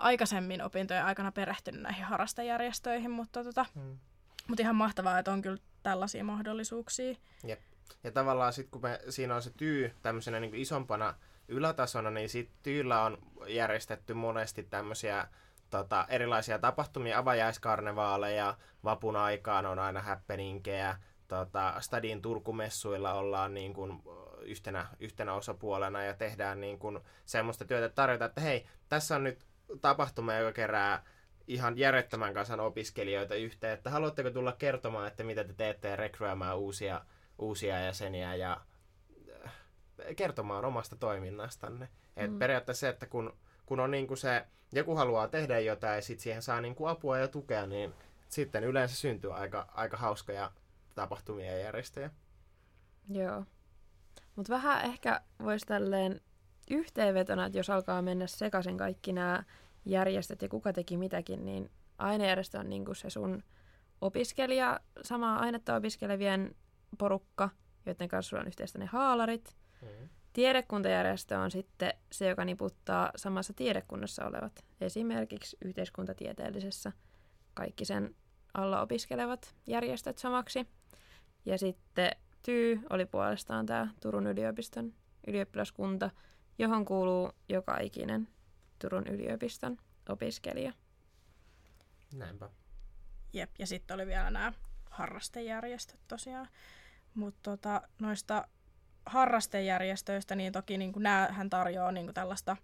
aikaisemmin 0.00 0.62
opintojen 0.62 1.04
aikana 1.04 1.32
perehtynyt 1.32 1.82
näihin 1.82 2.04
harrastajärjestöihin, 2.04 3.10
mutta 3.10 3.44
tota, 3.44 3.66
hmm. 3.74 3.98
mut 4.48 4.60
ihan 4.60 4.76
mahtavaa, 4.76 5.18
että 5.18 5.32
on 5.32 5.42
kyllä 5.42 5.58
tällaisia 5.82 6.24
mahdollisuuksia. 6.24 7.14
Jep. 7.44 7.60
Ja 8.04 8.10
tavallaan 8.10 8.52
sitten 8.52 8.70
kun 8.70 8.82
me, 8.82 9.00
siinä 9.08 9.34
on 9.34 9.42
se 9.42 9.50
tyy 9.56 9.92
tämmöisenä 10.02 10.40
niin 10.40 10.54
isompana 10.54 11.14
ylätasona, 11.48 12.10
niin 12.10 12.28
sit 12.28 12.50
tyyllä 12.62 13.02
on 13.02 13.18
järjestetty 13.46 14.14
monesti 14.14 14.62
tämmöisiä 14.62 15.28
tota, 15.70 16.06
erilaisia 16.08 16.58
tapahtumia, 16.58 17.18
avajaiskarnevaaleja, 17.18 18.54
vapun 18.84 19.16
aikaan 19.16 19.66
on 19.66 19.78
aina 19.78 20.02
happeningejä, 20.02 20.98
tota, 21.28 21.74
Stadin 21.80 22.22
Turkumessuilla 22.22 23.14
ollaan 23.14 23.54
niin 23.54 23.74
kuin 23.74 24.02
yhtenä, 24.40 24.86
yhtenä 25.00 25.34
osapuolena 25.34 26.02
ja 26.02 26.14
tehdään 26.14 26.60
niin 26.60 26.78
kuin 26.78 27.00
semmoista 27.24 27.64
työtä, 27.64 27.86
että 27.86 27.94
tarjota, 27.94 28.24
että 28.24 28.40
hei, 28.40 28.66
tässä 28.88 29.16
on 29.16 29.24
nyt 29.24 29.46
tapahtuma, 29.80 30.34
joka 30.34 30.52
kerää 30.52 31.02
ihan 31.46 31.78
järjettömän 31.78 32.34
kansan 32.34 32.60
opiskelijoita 32.60 33.34
yhteen, 33.34 33.72
että 33.72 33.90
haluatteko 33.90 34.30
tulla 34.30 34.52
kertomaan, 34.52 35.06
että 35.06 35.24
mitä 35.24 35.44
te 35.44 35.52
teette 35.52 35.88
ja 35.88 35.96
rekryämään 35.96 36.58
uusia, 36.58 37.00
uusia 37.38 37.80
jäseniä 37.80 38.34
ja 38.34 38.60
kertomaan 40.16 40.64
omasta 40.64 40.96
toiminnastanne. 40.96 41.88
Et 42.16 42.30
mm. 42.30 42.38
Periaatteessa 42.38 42.80
se, 42.80 42.88
että 42.88 43.06
kun, 43.06 43.36
kun 43.66 43.80
on 43.80 43.90
niin 43.90 44.06
kuin 44.06 44.18
se 44.18 44.46
joku 44.72 44.96
haluaa 44.96 45.28
tehdä 45.28 45.58
jotain 45.58 45.96
ja 45.96 46.02
sitten 46.02 46.22
siihen 46.22 46.42
saa 46.42 46.60
niin 46.60 46.74
kuin 46.74 46.90
apua 46.90 47.18
ja 47.18 47.28
tukea, 47.28 47.66
niin 47.66 47.92
sitten 48.28 48.64
yleensä 48.64 48.96
syntyy 48.96 49.34
aika, 49.34 49.68
aika 49.74 49.96
hauskoja 49.96 50.52
tapahtumia 50.94 51.52
ja 51.52 51.58
järjestöjä. 51.58 52.10
Joo. 53.08 53.44
Mutta 54.36 54.52
vähän 54.52 54.84
ehkä 54.84 55.20
voisi 55.42 55.66
tälleen 55.66 56.20
yhteenvetona, 56.70 57.46
että 57.46 57.58
jos 57.58 57.70
alkaa 57.70 58.02
mennä 58.02 58.26
sekaisin 58.26 58.78
kaikki 58.78 59.12
nämä 59.12 59.44
järjestöt 59.84 60.42
ja 60.42 60.48
kuka 60.48 60.72
teki 60.72 60.96
mitäkin, 60.96 61.44
niin 61.44 61.70
ainejärjestö 61.98 62.58
on 62.58 62.70
niinku 62.70 62.94
se 62.94 63.10
sun 63.10 63.42
opiskelija, 64.00 64.80
samaa 65.02 65.38
ainetta 65.38 65.76
opiskelevien 65.76 66.54
porukka, 66.98 67.50
joiden 67.86 68.08
kanssa 68.08 68.28
sulla 68.28 68.40
on 68.40 68.46
yhteistä 68.46 68.78
ne 68.78 68.86
haalarit. 68.86 69.56
Mm. 69.82 70.08
Tiedekuntajärjestö 70.36 71.38
on 71.38 71.50
sitten 71.50 71.94
se, 72.12 72.28
joka 72.28 72.44
niputtaa 72.44 73.10
samassa 73.16 73.52
tiedekunnassa 73.52 74.26
olevat, 74.26 74.64
esimerkiksi 74.80 75.56
yhteiskuntatieteellisessä 75.64 76.92
kaikki 77.54 77.84
sen 77.84 78.14
alla 78.54 78.80
opiskelevat 78.80 79.54
järjestöt 79.66 80.18
samaksi. 80.18 80.66
Ja 81.44 81.58
sitten 81.58 82.10
TYY 82.42 82.80
oli 82.90 83.06
puolestaan 83.06 83.66
tämä 83.66 83.88
Turun 84.00 84.26
yliopiston 84.26 84.94
ylioppilaskunta, 85.26 86.10
johon 86.58 86.84
kuuluu 86.84 87.32
joka 87.48 87.78
ikinen 87.78 88.28
Turun 88.78 89.06
yliopiston 89.06 89.76
opiskelija. 90.08 90.72
Näinpä. 92.14 92.50
Jep, 93.32 93.50
ja 93.58 93.66
sitten 93.66 93.94
oli 93.94 94.06
vielä 94.06 94.30
nämä 94.30 94.52
harrastejärjestöt 94.90 96.00
tosiaan. 96.08 96.48
Mutta 97.14 97.50
tota, 97.50 97.82
noista 97.98 98.48
harrastejärjestöistä, 99.06 100.34
niin 100.34 100.52
toki 100.52 100.78
niin 100.78 100.92
hän 101.30 101.50
tarjoaa 101.50 101.92
niin 101.92 102.06
kuin 102.06 102.14
tällaista 102.14 102.56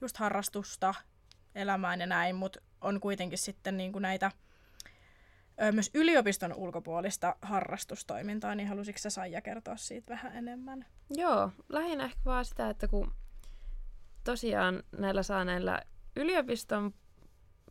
just 0.00 0.16
harrastusta 0.16 0.94
elämään 1.54 2.00
ja 2.00 2.06
näin, 2.06 2.36
mutta 2.36 2.60
on 2.80 3.00
kuitenkin 3.00 3.38
sitten 3.38 3.76
niin 3.76 3.92
kuin 3.92 4.02
näitä 4.02 4.32
myös 5.72 5.90
yliopiston 5.94 6.54
ulkopuolista 6.54 7.36
harrastustoimintaa, 7.42 8.54
niin 8.54 8.68
halusitko 8.68 8.98
sä 8.98 9.10
Saija 9.10 9.40
kertoa 9.40 9.76
siitä 9.76 10.14
vähän 10.14 10.36
enemmän? 10.36 10.86
Joo, 11.10 11.50
lähinnä 11.68 12.04
ehkä 12.04 12.20
vaan 12.24 12.44
sitä, 12.44 12.70
että 12.70 12.88
kun 12.88 13.14
tosiaan 14.24 14.82
näillä 14.98 15.22
saaneilla 15.22 15.80
yliopiston 16.16 16.94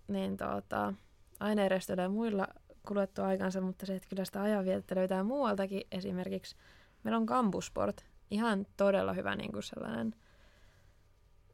niin 0.07 0.37
tuota, 0.37 0.93
aineistoilla 1.39 2.03
ja 2.03 2.09
muilla 2.09 2.47
kuluttu 2.87 3.21
aikansa, 3.21 3.61
mutta 3.61 3.85
se, 3.85 3.95
että 3.95 4.09
kyllä 4.09 4.25
sitä 4.25 4.41
ajanvietettä 4.41 4.95
löytää 4.95 5.23
muualtakin. 5.23 5.87
Esimerkiksi 5.91 6.55
meillä 7.03 7.17
on 7.17 7.25
Campusport, 7.25 8.05
ihan 8.31 8.67
todella 8.77 9.13
hyvä 9.13 9.35
niin 9.35 9.51
kuin 9.51 9.63
sellainen 9.63 10.15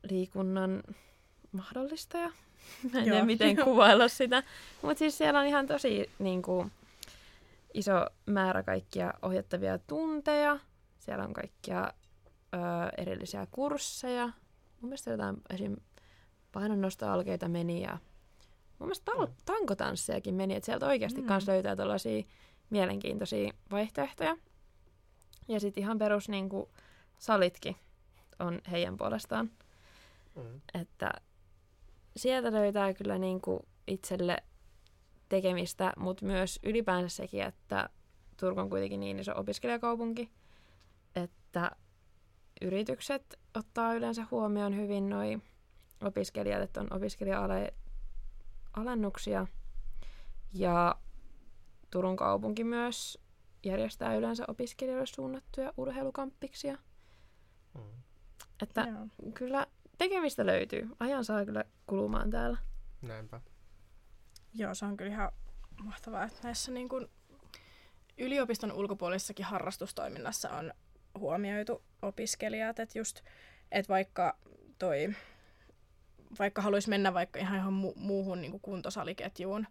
liikunnan 0.10 0.84
mahdollistaja. 1.52 2.28
Mä 2.94 3.00
en 3.00 3.04
tiedä, 3.04 3.26
miten 3.26 3.56
kuvailla 3.64 4.08
sitä. 4.08 4.44
Mutta 4.82 5.00
siis 5.00 5.18
siellä 5.18 5.40
on 5.40 5.46
ihan 5.46 5.68
tosi 5.68 6.10
niin 6.20 6.42
kuin, 6.42 6.72
iso 7.74 8.06
määrä 8.26 8.64
kaikkia 8.64 9.14
ohjattavia 9.22 9.78
tunteja. 9.78 10.60
Siellä 11.00 11.24
on 11.24 11.34
kaikkia 11.34 11.94
ö, 12.54 12.58
erillisiä 12.98 13.48
kursseja. 13.52 14.26
Mun 14.26 14.90
mielestä 14.90 15.12
jotain 15.12 15.38
esim. 15.50 15.76
painonnostoalkeita 16.52 17.48
meni 17.50 17.82
ja 17.82 17.98
mun 18.80 18.88
mielestä 18.88 19.12
tal- 19.12 19.32
tankotanssiakin 19.46 20.36
meni, 20.36 20.56
että 20.56 20.66
sieltä 20.66 20.86
oikeasti 20.86 21.22
Mm. 21.22 21.26
mm. 21.26 21.28
kanssa 21.28 21.52
löytää 21.52 21.76
tällaisia 21.76 22.24
mielenkiintoisia 22.70 23.54
vaihtoehtoja. 23.72 24.38
Ja 25.48 25.60
sitten 25.60 25.84
ihan 25.84 25.98
perus 25.98 26.30
niin 26.30 26.50
kuin, 26.50 26.70
salitkin 27.20 27.76
on 28.40 28.62
heidän 28.72 28.98
puolestaan. 28.98 29.52
Mm. 30.36 30.62
Että 30.82 31.12
sieltä 32.18 32.52
löytää 32.52 32.94
kyllä 32.94 33.18
niin 33.18 33.42
kuin 33.42 33.60
itselle 33.88 34.38
tekemistä, 35.30 35.94
mutta 35.98 36.26
myös 36.26 36.60
ylipäänsä 36.64 37.16
sekin, 37.16 37.42
että 37.42 37.90
Turku 38.38 38.60
on 38.60 38.70
kuitenkin 38.70 39.00
niin 39.00 39.20
iso 39.20 39.32
opiskelijakaupunki, 39.36 40.32
että 41.16 41.72
yritykset 42.62 43.40
ottaa 43.54 43.94
yleensä 43.94 44.26
huomioon 44.32 44.76
hyvin 44.76 45.10
noi 45.10 45.40
opiskelijat, 46.02 46.62
että 46.62 46.82
on 46.82 46.94
opiskelija-alennuksia. 46.94 49.48
Ja 50.54 50.96
Turun 51.92 52.16
kaupunki 52.16 52.64
myös 52.64 53.23
järjestää 53.66 54.16
yleensä 54.16 54.46
opiskelijoille 54.48 55.06
suunnattuja 55.06 55.74
urheilukamppiksia. 55.78 56.78
Mm. 57.78 57.82
Että 58.64 58.82
Joo. 58.82 59.32
kyllä 59.34 59.68
tekemistä 59.98 60.46
löytyy. 60.46 60.90
Ajan 61.00 61.26
saa 61.26 61.46
kyllä 61.46 61.64
kulumaan 61.88 62.30
täällä. 62.30 62.58
Näinpä. 63.02 63.42
Joo, 64.54 64.76
se 64.76 64.86
on 64.86 64.98
kyllä 64.98 65.12
ihan 65.12 65.32
mahtavaa, 65.84 66.24
että 66.24 66.40
näissä 66.44 66.72
niin 66.72 66.90
kuin 66.90 67.08
yliopiston 68.18 68.72
ulkopuolisessakin 68.72 69.46
harrastustoiminnassa 69.46 70.50
on 70.50 70.74
huomioitu 71.20 71.84
opiskelijat, 72.02 72.80
että 72.80 72.98
just, 72.98 73.22
että 73.72 73.94
vaikka 73.94 74.38
toi, 74.80 75.14
vaikka 76.40 76.62
haluaisi 76.62 76.90
mennä 76.90 77.14
vaikka 77.14 77.40
ihan 77.40 77.58
johon 77.58 77.74
mu- 77.84 78.00
muuhun 78.00 78.42
niin 78.42 78.52
kuin 78.52 78.62
kuntosaliketjuun, 78.62 79.68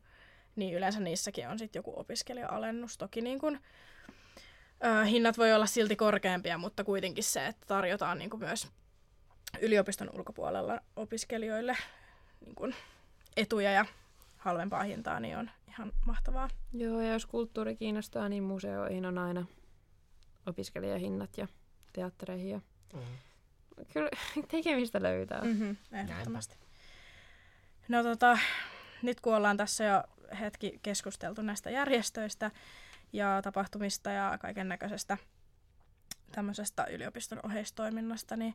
niin 0.56 0.74
yleensä 0.74 1.00
niissäkin 1.00 1.48
on 1.48 1.58
sitten 1.58 1.78
joku 1.80 2.00
opiskelija-alennus. 2.00 2.98
Toki 2.98 3.20
niin 3.20 3.38
kuin, 3.38 3.60
ö, 4.84 5.04
hinnat 5.04 5.38
voi 5.38 5.52
olla 5.52 5.66
silti 5.66 5.96
korkeampia, 5.96 6.58
mutta 6.58 6.84
kuitenkin 6.84 7.24
se, 7.24 7.46
että 7.46 7.66
tarjotaan 7.66 8.18
niin 8.18 8.30
myös 8.38 8.68
yliopiston 9.60 10.10
ulkopuolella 10.14 10.80
opiskelijoille 10.96 11.76
niin 12.44 12.54
kuin 12.54 12.74
etuja 13.36 13.72
ja 13.72 13.86
halvempaa 14.38 14.82
hintaa, 14.82 15.20
niin 15.20 15.36
on 15.36 15.50
ihan 15.68 15.92
mahtavaa. 16.06 16.48
Joo, 16.72 17.00
ja 17.00 17.12
jos 17.12 17.26
kulttuuri 17.26 17.76
kiinnostaa, 17.76 18.28
niin 18.28 18.42
museoihin 18.42 19.06
on 19.06 19.18
aina 19.18 19.46
opiskelijahinnat 20.46 21.38
ja 21.38 21.48
teattereihin. 21.92 22.50
Ja... 22.50 22.60
Mm. 22.94 23.00
Kyllä 23.92 24.10
tekemistä 24.48 25.02
löytää. 25.02 25.40
Mm. 25.40 25.48
Mm-hmm, 25.48 25.76
ehdottomasti. 25.92 26.56
No 27.88 28.02
tota, 28.02 28.38
nyt 29.02 29.20
kun 29.20 29.34
ollaan 29.34 29.56
tässä 29.56 29.84
jo 29.84 30.02
hetki 30.40 30.80
keskusteltu 30.82 31.42
näistä 31.42 31.70
järjestöistä 31.70 32.50
ja 33.12 33.40
tapahtumista 33.42 34.10
ja 34.10 34.38
kaiken 34.40 34.68
näköisestä 34.68 35.18
tämmöisestä 36.32 36.84
yliopiston 36.84 37.40
oheistoiminnasta, 37.44 38.36
niin 38.36 38.54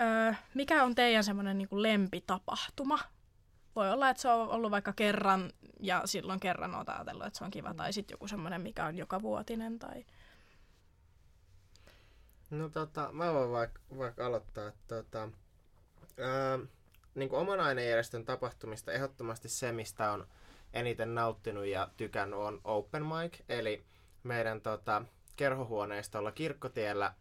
öö, 0.00 0.34
mikä 0.54 0.84
on 0.84 0.94
teidän 0.94 1.24
semmoinen 1.24 1.58
niinku 1.58 1.82
lempitapahtuma? 1.82 2.98
Voi 3.76 3.90
olla, 3.90 4.10
että 4.10 4.20
se 4.20 4.28
on 4.28 4.48
ollut 4.48 4.70
vaikka 4.70 4.92
kerran 4.92 5.52
ja 5.80 6.02
silloin 6.04 6.40
kerran 6.40 6.74
olet 6.74 6.88
ajatellut, 6.88 7.26
että 7.26 7.38
se 7.38 7.44
on 7.44 7.50
kiva, 7.50 7.74
tai 7.74 7.92
sitten 7.92 8.14
joku 8.14 8.28
semmoinen, 8.28 8.60
mikä 8.60 8.86
on 8.86 8.96
joka 8.96 9.22
vuotinen. 9.22 9.78
Tai... 9.78 10.04
No 12.50 12.68
tota, 12.68 13.12
mä 13.12 13.32
voin 13.34 13.50
vaikka, 13.50 13.80
vaikka 13.98 14.26
aloittaa, 14.26 14.68
että 14.68 14.94
tota, 14.94 15.28
niin 17.14 17.28
kuin 17.28 17.40
oman 17.40 17.60
ainejärjestön 17.60 18.24
tapahtumista 18.24 18.92
ehdottomasti 18.92 19.48
se, 19.48 19.72
mistä 19.72 20.12
on 20.12 20.26
eniten 20.72 21.14
nauttinut 21.14 21.66
ja 21.66 21.88
tykännyt 21.96 22.38
on 22.38 22.60
Open 22.64 23.02
Mic, 23.06 23.40
eli 23.48 23.84
meidän 24.22 24.60
tota, 24.60 25.02
kerhohuoneistolla 25.36 26.32
Kirkkotiellä 26.32 27.14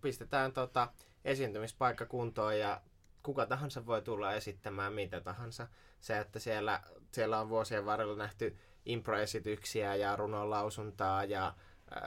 pistetään 0.00 0.52
tota, 0.52 0.88
esiintymispaikka 1.24 2.06
kuntoon 2.06 2.58
ja 2.58 2.80
kuka 3.22 3.46
tahansa 3.46 3.86
voi 3.86 4.02
tulla 4.02 4.32
esittämään 4.32 4.92
mitä 4.92 5.20
tahansa. 5.20 5.68
Se, 6.00 6.18
että 6.18 6.38
siellä, 6.38 6.82
siellä 7.12 7.40
on 7.40 7.48
vuosien 7.48 7.86
varrella 7.86 8.16
nähty 8.16 8.56
improesityksiä 8.84 9.94
ja 9.94 10.16
runonlausuntaa 10.16 11.24
ja 11.24 11.54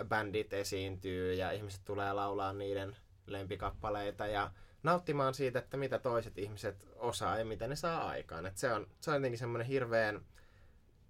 bändit 0.08 0.54
esiintyy 0.54 1.34
ja 1.34 1.52
ihmiset 1.52 1.82
tulee 1.86 2.14
laulaa 2.14 2.54
niiden 2.54 2.98
lempikappaleita 3.28 4.28
ja 4.28 4.52
nauttimaan 4.84 5.34
siitä, 5.34 5.60
että 5.60 5.78
mitä 5.78 6.00
toiset 6.00 6.38
ihmiset 6.38 6.88
osaa 6.96 7.38
ja 7.40 7.46
mitä 7.46 7.68
ne 7.68 7.76
saa 7.76 8.08
aikaan. 8.08 8.46
Et 8.46 8.58
se, 8.58 8.74
on, 8.74 8.88
se 9.02 9.12
on 9.12 9.16
jotenkin 9.18 9.40
semmoinen 9.40 9.68
hirveän 9.68 10.22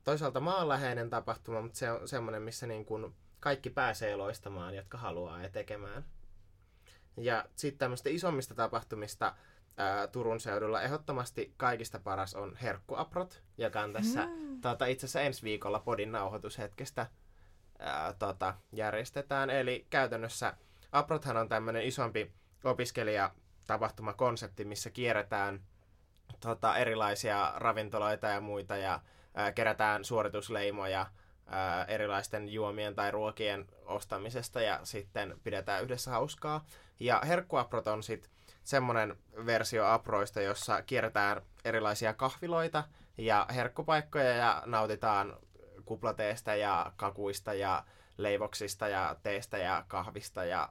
toisaalta 0.04 0.40
maanläheinen 0.40 1.10
tapahtuma, 1.10 1.62
mutta 1.62 1.78
se 1.80 1.92
on 1.92 2.08
semmoinen, 2.08 2.42
missä 2.42 2.68
niin 2.68 2.86
kuin 2.86 3.16
kaikki 3.40 3.70
pääsee 3.70 4.16
loistamaan, 4.16 4.76
jotka 4.76 4.98
haluaa 4.98 5.44
ja 5.44 5.50
tekemään. 5.50 6.06
Ja 7.18 7.46
sitten 7.56 7.80
tämmöistä 7.80 8.10
isommista 8.10 8.56
tapahtumista 8.56 9.36
ää, 9.78 10.08
Turun 10.08 10.40
seudulla 10.40 10.82
ehdottomasti 10.82 11.54
kaikista 11.58 12.00
paras 12.00 12.36
on 12.36 12.56
Herkkuaprot, 12.56 13.44
joka 13.58 13.82
on 13.82 13.94
tässä 13.94 14.26
Mm. 14.26 14.62
tota, 14.62 14.86
itse 14.86 15.06
asiassa 15.06 15.22
ensi 15.22 15.44
viikolla 15.44 15.80
podin 15.80 16.12
nauhoitushetkestä 16.12 17.08
ää, 17.80 18.14
tota, 18.14 18.54
järjestetään. 18.72 19.50
Eli 19.50 19.88
käytännössä 19.90 20.54
Aprothan 20.92 21.38
on 21.38 21.50
tämmöinen 21.50 21.84
isompi 21.84 22.32
opiskelijatapahtumakonsepti, 23.70 24.66
missä 24.66 24.90
kierretään 24.90 25.62
tota, 26.40 26.78
erilaisia 26.78 27.54
ravintoloita 27.56 28.28
ja 28.28 28.42
muita 28.42 28.78
ja 28.78 29.00
ää, 29.36 29.52
kerätään 29.52 30.06
suoritusleimoja 30.06 31.06
ää, 31.48 31.86
erilaisten 31.86 32.50
juomien 32.50 32.96
tai 32.96 33.12
ruokien 33.12 33.66
ostamisesta 33.86 34.62
ja 34.62 34.80
sitten 34.84 35.40
pidetään 35.44 35.84
yhdessä 35.84 36.12
hauskaa. 36.12 36.66
Ja 37.00 37.22
Herkkuaprot 37.28 37.88
on 37.88 38.04
sitten 38.04 38.32
semmoinen 38.64 39.18
versio 39.46 39.86
aproista, 39.86 40.42
jossa 40.42 40.82
kierretään 40.82 41.42
erilaisia 41.66 42.14
kahviloita 42.14 42.84
ja 43.18 43.46
herkkupaikkoja 43.56 44.36
ja 44.36 44.64
nautitaan 44.66 45.38
kuplateesta 45.86 46.56
ja 46.56 46.94
kakuista 46.96 47.54
ja 47.54 47.84
leivoksista 48.18 48.88
ja 48.88 49.16
teestä 49.24 49.58
ja 49.58 49.86
kahvista 49.88 50.46
ja 50.46 50.70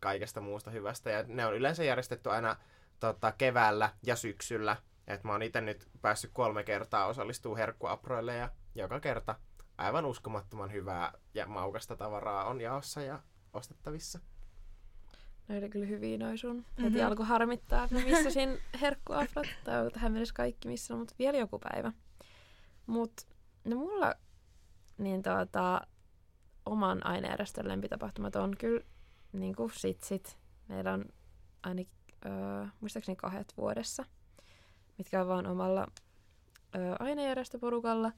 kaikesta 0.00 0.40
muusta 0.40 0.70
hyvästä. 0.70 1.10
Ja 1.10 1.24
ne 1.26 1.46
on 1.46 1.56
yleensä 1.56 1.84
järjestetty 1.84 2.30
aina 2.30 2.56
tota, 3.00 3.32
keväällä 3.32 3.90
ja 4.06 4.16
syksyllä. 4.16 4.76
Et 5.06 5.24
mä 5.24 5.32
oon 5.32 5.42
itse 5.42 5.60
nyt 5.60 5.88
päässyt 6.02 6.30
kolme 6.34 6.64
kertaa 6.64 7.06
osallistuu 7.06 7.56
herkkuaproille 7.56 8.36
ja 8.36 8.48
joka 8.74 9.00
kerta 9.00 9.34
aivan 9.78 10.06
uskomattoman 10.06 10.72
hyvää 10.72 11.12
ja 11.34 11.46
maukasta 11.46 11.96
tavaraa 11.96 12.44
on 12.44 12.60
jaossa 12.60 13.00
ja 13.00 13.22
ostettavissa. 13.52 14.18
Ne 15.48 15.58
oli 15.58 15.68
kyllä 15.68 15.86
hyviä 15.86 16.18
noin 16.18 16.38
sun. 16.38 16.56
Mhm. 16.56 16.82
Heti 16.82 17.02
alkoi 17.02 17.26
harmittaa, 17.26 17.84
että 17.84 17.96
mä 17.96 18.04
missasin 18.04 18.58
herkkuafrot. 18.80 19.46
Tai 19.64 19.90
tähän 19.90 20.12
mennessä 20.12 20.34
kaikki 20.34 20.68
missä 20.68 20.96
mutta 20.96 21.14
vielä 21.18 21.38
joku 21.38 21.58
päivä. 21.58 21.92
Mut 22.86 23.12
no 23.64 23.76
mulla 23.76 24.14
niin 24.98 25.22
tuota, 25.22 25.80
oman 26.66 27.06
ainejärjestön 27.06 27.68
lempitapahtumat 27.68 28.36
on 28.36 28.56
kyllä 28.56 28.80
niin 29.32 29.56
kuin 29.56 29.72
sitsit. 29.74 30.38
Meillä 30.68 30.92
on 30.92 31.04
ainakin 31.62 31.92
öö, 32.26 32.66
muistaakseni 32.80 33.16
kahdet 33.16 33.54
vuodessa, 33.56 34.04
mitkä 34.98 35.20
on 35.20 35.28
vaan 35.28 35.46
omalla 35.46 35.86
öö, 36.76 36.94
ainejärjestöporukalla. 36.98 38.12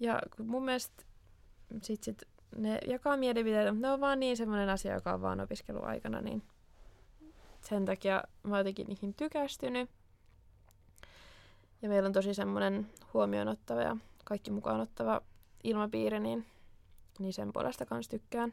Ja 0.00 0.22
mun 0.38 0.64
mielestä 0.64 1.04
sitsit 1.82 2.22
ne 2.56 2.78
jakaa 2.86 3.16
mielipiteitä, 3.16 3.72
mutta 3.72 3.86
ne 3.86 3.92
on 3.92 4.00
vaan 4.00 4.20
niin 4.20 4.36
semmoinen 4.36 4.68
asia, 4.68 4.94
joka 4.94 5.14
on 5.14 5.22
vaan 5.22 5.40
opiskeluaikana, 5.40 6.20
niin 6.20 6.42
sen 7.60 7.84
takia 7.84 8.22
mä 8.42 8.50
oon 8.50 8.60
jotenkin 8.60 8.86
niihin 8.86 9.14
tykästynyt. 9.14 9.90
Ja 11.82 11.88
meillä 11.88 12.06
on 12.06 12.12
tosi 12.12 12.34
semmoinen 12.34 12.90
huomioon 13.14 13.48
ottava 13.48 13.82
ja 13.82 13.96
kaikki 14.24 14.50
mukaan 14.50 14.80
ottava 14.80 15.20
ilmapiiri, 15.64 16.20
niin, 16.20 16.46
niin 17.18 17.32
sen 17.32 17.52
puolesta 17.52 17.86
kans 17.86 18.08
tykkään. 18.08 18.52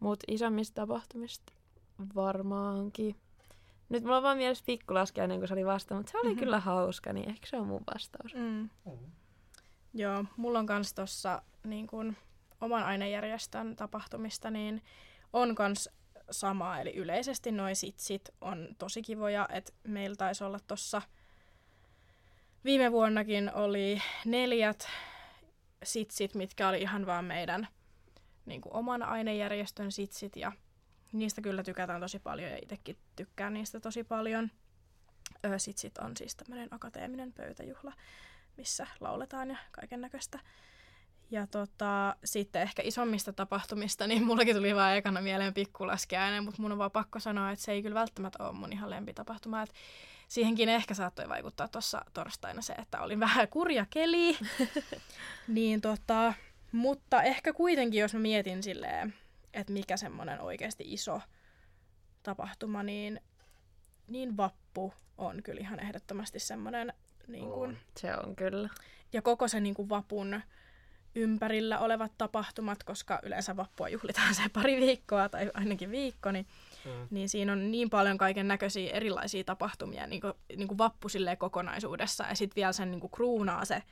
Mutta 0.00 0.24
isommista 0.28 0.74
tapahtumista 0.74 1.52
varmaankin. 2.14 3.16
Nyt 3.88 4.02
mulla 4.02 4.16
on 4.16 4.22
vaan 4.22 4.36
mielessä 4.36 4.64
pikkulaskiainen, 4.66 5.38
kun 5.38 5.48
se 5.48 5.54
oli 5.54 5.66
vasta, 5.66 5.94
mutta 5.94 6.12
se 6.12 6.18
oli 6.18 6.30
Mhm. 6.30 6.38
kyllä 6.38 6.60
hauska, 6.60 7.12
niin 7.12 7.28
ehkä 7.30 7.46
se 7.46 7.56
on 7.56 7.66
mun 7.66 7.82
vastaus. 7.94 8.34
Mm. 8.34 8.68
Joo, 9.94 10.24
mulla 10.36 10.58
on 10.58 10.66
kans 10.66 10.94
tossa 10.94 11.42
niin 11.64 11.86
kun, 11.86 12.16
oman 12.60 12.82
ainejärjestön 12.84 13.76
tapahtumista, 13.76 14.50
niin 14.50 14.82
on 15.32 15.54
kans 15.54 15.88
samaa, 16.30 16.80
eli 16.80 16.94
yleisesti 16.94 17.52
noi 17.52 17.74
sitsit 17.74 18.28
on 18.40 18.68
tosi 18.78 19.02
kivoja, 19.02 19.48
että 19.52 19.72
meillä 19.84 20.16
taisi 20.16 20.44
olla 20.44 20.58
tossa 20.66 21.02
viime 22.64 22.92
vuonnakin 22.92 23.54
oli 23.54 24.02
neljät 24.24 24.88
sitsit, 25.82 26.34
mitkä 26.34 26.68
oli 26.68 26.80
ihan 26.82 27.06
vaan 27.06 27.24
meidän 27.24 27.68
niin 28.48 28.60
kuin 28.60 28.76
oman 28.76 29.02
ainejärjestön 29.02 29.92
sitsit 29.92 30.36
ja 30.36 30.52
niistä 31.12 31.40
kyllä 31.40 31.62
tykätään 31.62 32.00
tosi 32.00 32.18
paljon 32.18 32.50
ja 32.50 32.58
itsekin 32.62 32.96
tykkään 33.16 33.54
niistä 33.54 33.80
tosi 33.80 34.04
paljon. 34.04 34.50
Ö, 35.46 35.58
sitsit 35.58 35.98
on 35.98 36.16
siis 36.16 36.36
tämmöinen 36.36 36.68
akateeminen 36.70 37.32
pöytäjuhla 37.32 37.92
missä 38.58 38.86
lauletaan 39.00 39.50
ja 39.50 39.56
kaiken 39.72 40.00
näköistä. 40.00 40.38
Ja 41.30 41.46
tota, 41.46 42.16
sitten 42.24 42.62
ehkä 42.62 42.82
isommista 42.84 43.32
tapahtumista, 43.32 44.06
niin 44.06 44.26
mullakin 44.26 44.56
tuli 44.56 44.74
vaan 44.74 44.96
ekana 44.96 45.20
mieleen 45.20 45.54
pikkulaskiainen, 45.54 46.44
mutta 46.44 46.62
mun 46.62 46.72
on 46.72 46.78
vaan 46.78 46.90
pakko 46.90 47.20
sanoa, 47.20 47.50
että 47.50 47.64
se 47.64 47.72
ei 47.72 47.82
kyllä 47.82 47.94
välttämättä 47.94 48.44
ole 48.44 48.52
mun 48.52 48.72
ihan 48.72 48.90
lempitapahtuma. 48.90 49.62
Et 49.62 49.74
siihenkin 50.28 50.68
ehkä 50.68 50.94
saattoi 50.94 51.28
vaikuttaa 51.28 51.68
tuossa 51.68 52.04
torstaina 52.12 52.62
se, 52.62 52.72
että 52.72 53.00
olin 53.00 53.20
vähän 53.20 53.48
kurja 53.48 53.86
keli. 53.90 54.38
niin 55.48 55.80
tota, 55.80 56.34
mutta 56.72 57.22
ehkä 57.22 57.52
kuitenkin, 57.52 58.00
jos 58.00 58.14
mä 58.14 58.20
mietin 58.20 58.62
silleen, 58.62 59.14
että 59.54 59.72
mikä 59.72 59.96
semmoinen 59.96 60.40
oikeasti 60.40 60.84
iso 60.86 61.20
tapahtuma, 62.22 62.82
niin, 62.82 63.20
niin 64.06 64.36
vappu 64.36 64.94
on 65.18 65.42
kyllä 65.42 65.60
ihan 65.60 65.80
ehdottomasti 65.80 66.38
semmoinen... 66.38 66.92
Niin 67.28 67.50
kun, 67.50 67.76
Se 67.96 68.14
on 68.16 68.36
kyllä. 68.36 68.68
ja 69.12 69.22
koko 69.22 69.48
se 69.48 69.60
niin 69.60 69.74
kuin 69.74 69.88
vapun 69.88 70.40
ympärillä 71.14 71.78
olevat 71.78 72.12
tapahtumat, 72.18 72.84
koska 72.84 73.20
yleensä 73.22 73.56
vappua 73.56 73.88
juhlitaan 73.88 74.34
se 74.34 74.42
pari 74.52 74.80
viikkoa 74.80 75.28
tai 75.28 75.50
ainakin 75.54 75.90
viikko, 75.90 76.30
niin, 76.32 76.46
Mm. 76.84 77.06
niin 77.10 77.28
siinä 77.28 77.52
on 77.52 77.70
niin 77.70 77.90
paljon 77.90 78.18
kaiken 78.18 78.48
näköisiä 78.48 78.92
erilaisia 78.92 79.44
tapahtumia 79.44 80.06
niin 80.06 80.20
kuin, 80.20 80.32
niin 80.56 80.68
kuin 80.68 80.78
vappu 80.78 81.08
silleen 81.08 81.38
kokonaisuudessa 81.38 82.24
ja 82.28 82.34
sitten 82.34 82.56
vielä 82.56 82.72
sen 82.72 82.90
niin 82.90 83.00
kuin 83.00 83.10
kruunaa 83.10 83.64
se, 83.64 83.82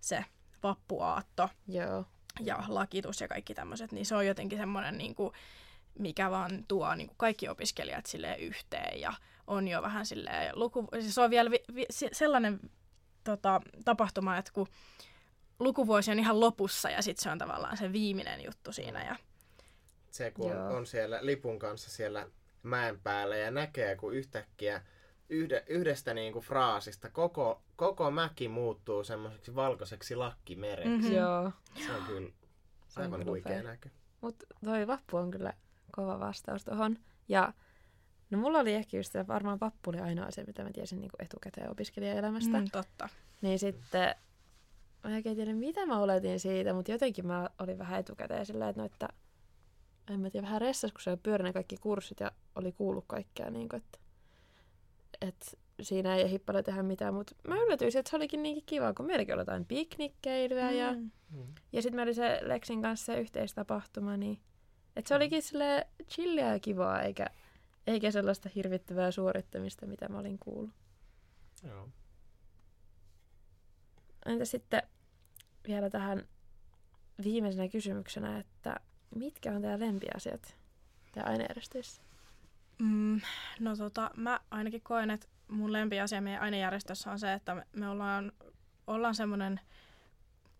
se 0.00 0.24
vappuaatto 0.62 1.48
Joo. 1.68 2.04
Ja 2.40 2.64
lakitus 2.68 3.20
ja 3.20 3.28
kaikki 3.28 3.54
tämmöiset, 3.54 3.92
niin 3.92 4.06
se 4.06 4.14
on 4.14 4.26
jotenkin 4.26 4.58
semmoinen, 4.58 4.98
niin 4.98 5.14
kuin, 5.14 5.32
mikä 5.98 6.30
vaan 6.30 6.64
tuo 6.68 6.94
niin 6.94 7.06
kuin 7.06 7.18
kaikki 7.18 7.48
opiskelijat 7.48 8.06
silleen 8.06 8.40
yhteen 8.40 9.00
ja 9.00 9.12
on 9.46 9.68
jo 9.68 9.82
vähän 9.82 10.06
silleen 10.06 10.52
luku... 10.58 10.88
Siis 11.00 11.14
se 11.14 11.20
on 11.20 11.30
vielä 11.30 11.50
vi, 11.50 11.60
vi, 11.74 11.86
se- 11.90 12.10
sellainen 12.12 12.60
tota, 13.24 13.60
tapahtuma, 13.84 14.38
että 14.38 14.52
kun 14.52 14.68
lukuvuosi 15.58 16.10
on 16.10 16.18
ihan 16.18 16.40
lopussa 16.40 16.90
ja 16.90 17.02
sitten 17.02 17.22
se 17.22 17.30
on 17.30 17.38
tavallaan 17.38 17.76
se 17.76 17.92
viimeinen 17.92 18.44
juttu 18.44 18.72
siinä 18.72 19.04
ja 19.04 19.16
Se, 20.10 20.30
kun 20.30 20.50
on, 20.50 20.56
Joo. 20.56 20.76
on 20.76 20.86
siellä 20.86 21.18
lipun 21.22 21.58
kanssa 21.58 21.90
siellä 21.90 22.26
mäen 22.62 23.00
päällä 23.00 23.36
ja 23.36 23.50
näkee, 23.50 23.96
kun 23.96 24.14
yhtäkkiä 24.14 24.82
yhde, 25.28 25.64
yhdestä 25.68 26.14
niinku 26.14 26.40
fraasista 26.40 27.10
koko, 27.10 27.62
koko 27.76 28.10
mäki 28.10 28.48
muuttuu 28.48 29.04
semmoiseksi 29.04 29.54
valkoiseksi 29.54 30.16
lakkimereksi. 30.16 30.90
Mhm. 30.90 31.00
Mm-hmm. 31.00 31.16
Joo. 31.16 31.52
Se 31.86 31.92
on 31.92 32.02
kyllä 32.06 32.30
Se 32.88 33.00
on 33.00 33.04
aivan 33.04 33.24
huikea 33.26 33.62
näky. 33.62 33.90
Mutta 34.20 34.46
toi 34.64 34.86
vappu 34.86 35.16
on 35.16 35.30
kyllä 35.30 35.52
kova 35.92 36.20
vastaus 36.20 36.64
tuohon. 36.64 36.98
Ja 37.28 37.52
no 38.30 38.38
mulla 38.38 38.58
oli 38.58 38.74
ehkä 38.74 38.96
just 38.96 39.12
se, 39.12 39.26
varmaan 39.26 39.60
vappu 39.60 39.90
oli 39.90 39.98
ainoa 39.98 40.30
se, 40.30 40.44
mitä 40.44 40.64
mä 40.64 40.70
tiesin 40.72 41.00
niin 41.00 41.10
etukäteen 41.18 41.70
opiskelijaelämästä. 41.70 42.60
Mm. 42.60 42.70
totta. 42.72 43.08
Niin 43.40 43.58
sitten 43.58 44.14
mä 45.04 45.10
en 45.10 45.16
oikein 45.16 45.36
tiedä, 45.36 45.52
mitä 45.52 45.86
mä 45.86 45.98
oletin 45.98 46.40
siitä, 46.40 46.74
mutta 46.74 46.92
jotenkin 46.92 47.26
mä 47.26 47.48
olin 47.58 47.78
vähän 47.78 48.00
etukäteen 48.00 48.46
silleen, 48.46 48.70
että 48.70 48.82
no, 48.82 48.86
että 48.86 49.08
en 50.10 50.20
mä 50.20 50.30
tiedä, 50.30 50.46
vähän 50.46 50.60
ressas, 50.60 50.92
kun 50.92 51.00
se 51.00 51.10
oli 51.10 51.18
pyörinyt 51.22 51.54
kaikki 51.54 51.76
kurssit 51.76 52.20
ja 52.20 52.30
oli 52.54 52.72
kuullut 52.72 53.04
kaikkea, 53.06 53.50
niin 53.50 53.68
kuin, 53.68 53.82
että, 53.82 53.98
että 55.28 55.46
siinä 55.82 56.16
ei 56.16 56.22
ehdi 56.22 56.38
paljon 56.38 56.64
tehdä 56.64 56.82
mitään, 56.82 57.14
mutta 57.14 57.34
mä 57.48 57.56
yllätyin, 57.56 57.96
että 57.96 58.10
se 58.10 58.16
olikin 58.16 58.42
niinkin 58.42 58.64
kiva, 58.66 58.94
kun 58.94 59.06
meilläkin 59.06 59.34
oli 59.34 59.40
jotain 59.40 59.64
piknikkeilyä 59.64 60.70
ja 60.70 60.92
Mm. 60.92 61.10
Mm. 61.30 61.54
ja 61.72 61.82
sitten 61.82 61.96
meillä 61.96 62.08
oli 62.08 62.14
se 62.14 62.38
Lexin 62.42 62.82
kanssa 62.82 63.06
se 63.06 63.20
yhteistapahtuma, 63.20 64.16
niin 64.16 64.40
että 64.96 65.08
se 65.08 65.14
olikin 65.14 65.42
sille 65.42 65.86
chillia 66.08 66.52
ja 66.52 66.60
kivaa, 66.60 67.02
eikä, 67.02 67.26
eikä 67.86 68.10
sellaista 68.10 68.48
hirvittävää 68.54 69.10
suorittamista, 69.10 69.86
mitä 69.86 70.08
mä 70.08 70.18
olin 70.18 70.38
kuullut. 70.38 70.70
Joo. 71.68 71.88
Entä 74.26 74.44
sitten 74.44 74.82
vielä 75.68 75.90
tähän 75.90 76.28
viimeisenä 77.24 77.68
kysymyksenä, 77.68 78.38
että 78.38 78.80
mitkä 79.14 79.52
on 79.52 79.60
teidän 79.62 79.80
lempiasiat 79.80 80.56
teidän 81.12 81.30
ainejärjestöissä? 81.30 82.02
Mm, 82.78 83.20
no 83.60 83.76
tota, 83.76 84.10
mä 84.16 84.40
ainakin 84.50 84.80
koen, 84.82 85.10
että 85.10 85.26
mun 85.48 85.72
lempiasia 85.72 86.20
meidän 86.20 86.42
ainejärjestössä 86.42 87.10
on 87.10 87.18
se, 87.18 87.32
että 87.32 87.54
me, 87.54 87.66
me 87.72 87.88
ollaan, 87.88 88.32
ollaan 88.86 89.14
semmoinen, 89.14 89.60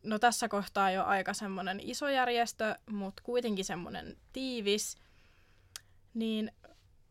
no 0.03 0.19
tässä 0.19 0.49
kohtaa 0.49 0.91
jo 0.91 1.05
aika 1.05 1.35
semmoinen 1.35 1.81
iso 1.81 2.09
järjestö, 2.09 2.77
mutta 2.91 3.23
kuitenkin 3.23 3.65
semmoinen 3.65 4.17
tiivis, 4.33 4.97
niin 6.15 6.53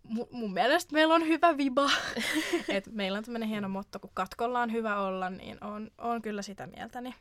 mu- 0.07 0.27
mun 0.31 0.53
mielestä 0.53 0.93
meillä 0.93 1.15
on 1.15 1.27
hyvä 1.27 1.57
viba. 1.57 1.89
Et 2.69 2.87
meillä 2.91 3.17
on 3.17 3.23
tämmöinen 3.23 3.49
hieno 3.49 3.69
motto, 3.69 3.99
kun 3.99 4.11
katkolla 4.13 4.61
on 4.61 4.71
hyvä 4.71 4.99
olla, 4.99 5.29
niin 5.29 5.63
on, 5.63 5.91
on 5.97 6.21
kyllä 6.21 6.41
sitä 6.41 6.67
mieltä. 6.67 7.01
Niin 7.01 7.15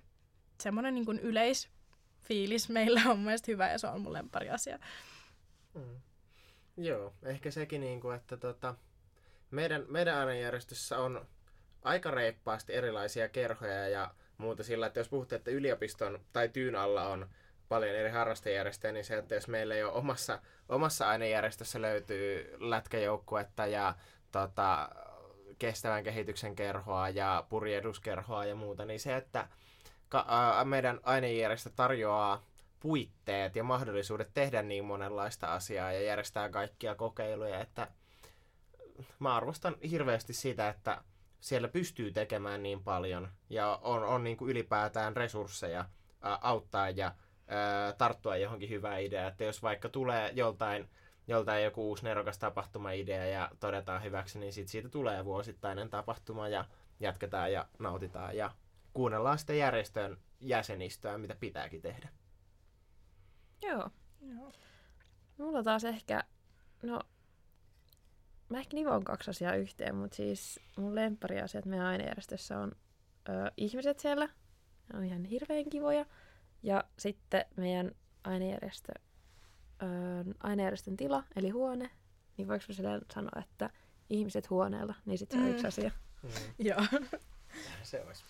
semmoinen 0.61 0.95
niin 0.95 1.05
kuin 1.05 1.19
yleisfiilis 1.19 2.69
meillä 2.69 3.01
on 3.07 3.17
mun 3.17 3.25
mielestä 3.25 3.53
hyvä 3.53 3.69
ja 3.69 3.79
se 3.79 3.87
on 3.87 4.01
mun 4.01 4.13
lempari 4.13 4.51
asia. 4.51 4.79
Mm. 5.75 6.01
Joo, 6.77 7.13
ehkä 7.23 7.51
sekin, 7.51 7.81
niin 7.81 8.01
kuin, 8.01 8.17
että 8.17 8.37
tota, 8.37 8.75
meidän, 9.51 9.85
meidän 9.89 10.17
ainejärjestössä 10.17 10.99
on 10.99 11.27
aika 11.83 12.11
reippaasti 12.11 12.75
erilaisia 12.75 13.29
kerhoja 13.29 13.89
ja 13.89 14.15
muuta 14.39 14.63
sillä, 14.63 14.87
että 14.87 15.01
jos 15.01 15.09
puhutte, 15.09 15.37
että 15.37 15.51
yliopiston 15.51 16.21
tai 16.33 16.49
tyyn 16.49 16.77
alla 16.77 17.09
on 17.09 17.29
paljon 17.69 17.97
eri 17.97 18.11
harrastejärjestöjä, 18.11 18.93
niin 18.93 19.05
se, 19.05 19.19
että 19.19 19.35
jos 19.35 19.49
meillä 19.49 19.75
ei 19.75 19.85
ole 19.85 19.93
omassa, 19.93 20.39
omassa 20.69 21.09
ainejärjestössä 21.09 21.83
löytyy 21.83 22.57
lätkäjoukkuetta 22.59 23.67
ja 23.67 23.95
tota, 24.33 24.89
kestävän 25.59 26.05
kehityksen 26.05 26.57
kerhoa 26.57 27.09
ja 27.09 27.45
purjehduskerhoa 27.49 28.45
ja 28.45 28.55
muuta, 28.55 28.85
niin 28.85 29.01
se, 29.01 29.17
että 29.17 29.49
ka- 30.09 30.65
meidän 30.65 31.01
ainejärjestö 31.03 31.71
tarjoaa 31.77 32.43
puitteet 32.83 33.57
ja 33.57 33.65
mahdollisuudet 33.65 34.31
tehdä 34.35 34.63
niin 34.63 34.85
monenlaista 34.85 35.55
asiaa 35.55 35.93
ja 35.93 36.01
järjestää 36.03 36.49
kaikkia 36.49 36.95
kokeiluja, 36.95 37.61
että 37.61 37.89
mä 39.19 39.37
arvostan 39.37 39.77
hirveästi 39.91 40.33
sitä, 40.33 40.69
että 40.69 41.05
siellä 41.41 41.69
pystyy 41.69 42.13
tekemään 42.13 42.63
niin 42.63 42.83
paljon 42.85 43.29
ja 43.51 43.79
on, 43.83 44.05
on 44.05 44.25
niin 44.25 44.37
kuin 44.37 44.51
ylipäätään 44.51 45.17
resursseja 45.17 45.85
auttaa 46.21 46.91
ja 46.91 47.15
tarttua 47.99 48.37
johonkin 48.37 48.71
hyvään 48.71 49.03
ideaan. 49.03 49.29
Että 49.29 49.45
jos 49.45 49.63
vaikka 49.63 49.89
tulee 49.89 50.31
joltain, 50.35 50.89
joltain 51.27 51.65
joku 51.65 51.89
uusi 51.89 52.05
nerokas 52.05 52.39
tapahtumaidea 52.39 53.27
ja 53.27 53.51
todetaan 53.61 54.03
hyväksi, 54.03 54.39
niin 54.39 54.53
sit 54.53 54.69
siitä 54.69 54.89
tulee 54.89 55.25
vuosittainen 55.25 55.91
tapahtuma 55.91 56.49
ja 56.49 56.65
jatketaan 57.01 57.53
ja 57.53 57.69
nautitaan 57.79 58.37
ja 58.37 58.51
kuunnellaan 58.93 59.39
sitten 59.39 59.59
järjestön 59.59 60.19
jäsenistöä, 60.41 61.19
mitä 61.19 61.35
pitääkin 61.41 61.83
tehdä. 61.83 62.09
Joo. 63.63 63.91
Joo. 64.37 64.53
Mulla 65.39 65.63
taas 65.63 65.85
ehkä, 65.85 66.25
no 66.83 67.01
mä 68.49 68.59
ehkä 68.59 68.75
nivon 68.75 69.05
kaksi 69.05 69.31
asiaa 69.31 69.55
yhteen, 69.55 69.95
mutta 69.95 70.17
siis 70.17 70.61
mun 70.77 70.95
lemppariasiat 70.95 71.65
meidän 71.67 71.87
ainejärjestössä 71.87 72.59
on 72.59 72.73
ö, 73.29 73.33
ihmiset 73.57 74.01
siellä, 74.01 74.29
ne 74.93 74.99
on 74.99 75.05
ihan 75.05 75.25
hirveän 75.25 75.71
kivoja, 75.71 76.07
ja 76.63 76.85
sitten 76.99 77.45
meidän 77.57 77.93
ainejärjestö, 78.25 78.93
ö, 79.83 79.87
ainejärjestön 80.43 80.97
tila, 80.97 81.25
eli 81.37 81.51
huone, 81.51 81.91
niin 82.37 82.49
voiko 82.49 82.65
mä 82.69 82.75
silleen 82.75 83.01
sanoa, 83.15 83.41
että 83.43 83.71
ihmiset 84.11 84.51
huoneella, 84.51 84.95
niin 85.05 85.19
sitten 85.19 85.39
se 85.39 85.43
on 85.45 85.49
Mm. 85.51 85.55
yksi 85.55 85.67
asia. 85.67 85.91
Mm. 86.23 86.31
Joo. 86.59 86.81
Se 87.83 88.03
olisi. 88.07 88.25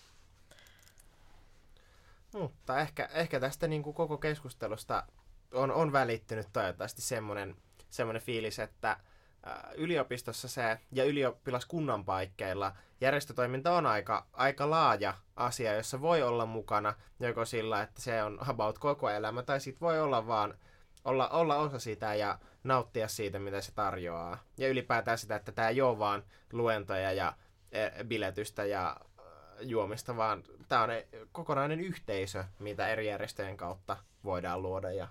Mutta 2.33 2.79
ehkä, 2.79 3.09
ehkä 3.13 3.39
tästä 3.39 3.67
niin 3.67 3.83
kuin 3.83 3.93
koko 3.93 4.17
keskustelusta 4.17 5.07
on, 5.53 5.71
on 5.71 5.91
välittynyt 5.91 6.47
toivottavasti 6.53 7.01
semmoinen, 7.01 7.55
semmoinen 7.89 8.21
fiilis, 8.21 8.59
että 8.59 8.97
ää, 9.43 9.71
yliopistossa 9.75 10.47
se 10.47 10.79
ja 10.91 11.03
ylioppilaskunnan 11.03 12.05
paikkeilla 12.05 12.75
järjestötoiminta 13.01 13.71
on 13.71 13.85
aika, 13.85 14.25
aika 14.33 14.69
laaja 14.69 15.13
asia, 15.35 15.73
jossa 15.73 16.01
voi 16.01 16.23
olla 16.23 16.45
mukana 16.45 16.93
joko 17.19 17.45
sillä, 17.45 17.81
että 17.81 18.01
se 18.01 18.23
on 18.23 18.39
about 18.49 18.79
koko 18.79 19.09
elämä, 19.09 19.43
tai 19.43 19.59
sitten 19.59 19.81
voi 19.81 19.99
olla 19.99 20.27
vaan 20.27 20.57
olla, 21.05 21.29
olla 21.29 21.55
osa 21.55 21.79
sitä 21.79 22.15
ja 22.15 22.39
nauttia 22.63 23.07
siitä, 23.07 23.39
mitä 23.39 23.61
se 23.61 23.71
tarjoaa. 23.71 24.37
Ja 24.57 24.67
ylipäätään 24.67 25.17
sitä, 25.17 25.35
että 25.35 25.51
tämä 25.51 25.69
ei 25.69 25.81
ole 25.81 25.99
vaan 25.99 26.23
luentoja 26.51 27.11
ja 27.11 27.33
eh, 27.71 27.91
biletystä 28.03 28.65
ja 28.65 28.97
äh, 29.19 29.25
juomista, 29.61 30.17
vaan 30.17 30.43
tämä 30.67 30.83
on 30.83 30.91
eh, 30.91 31.07
kokonainen 31.31 31.79
yhteisö, 31.79 32.43
mitä 32.59 32.87
eri 32.87 33.07
järjestöjen 33.07 33.57
kautta 33.57 33.97
voidaan 34.23 34.61
luoda 34.61 34.91
ja 34.91 35.07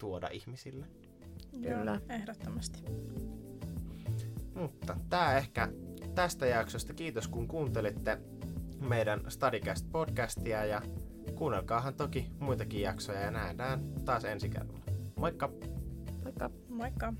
tuoda 0.00 0.28
ihmisille. 0.28 0.86
Kyllä. 1.62 1.90
Joo, 1.90 2.16
ehdottomasti. 2.16 2.82
Mutta 4.54 4.96
tämä 5.10 5.36
ehkä 5.36 5.68
tästä 6.14 6.46
jaksosta. 6.46 6.94
Kiitos 6.94 7.28
kun 7.28 7.48
kuuntelitte 7.48 8.18
meidän 8.88 9.20
Studicast 9.28 9.86
podcastia 9.92 10.64
ja 10.64 10.82
kuunnelkaahan 11.34 11.94
toki 11.94 12.30
muitakin 12.38 12.80
jaksoja 12.80 13.20
ja 13.20 13.30
nähdään 13.30 13.80
taas 14.04 14.24
ensi 14.24 14.48
kerralla. 14.48 14.80
Moikka! 15.16 15.50
Moikka! 16.24 16.50
Moikka! 16.68 17.14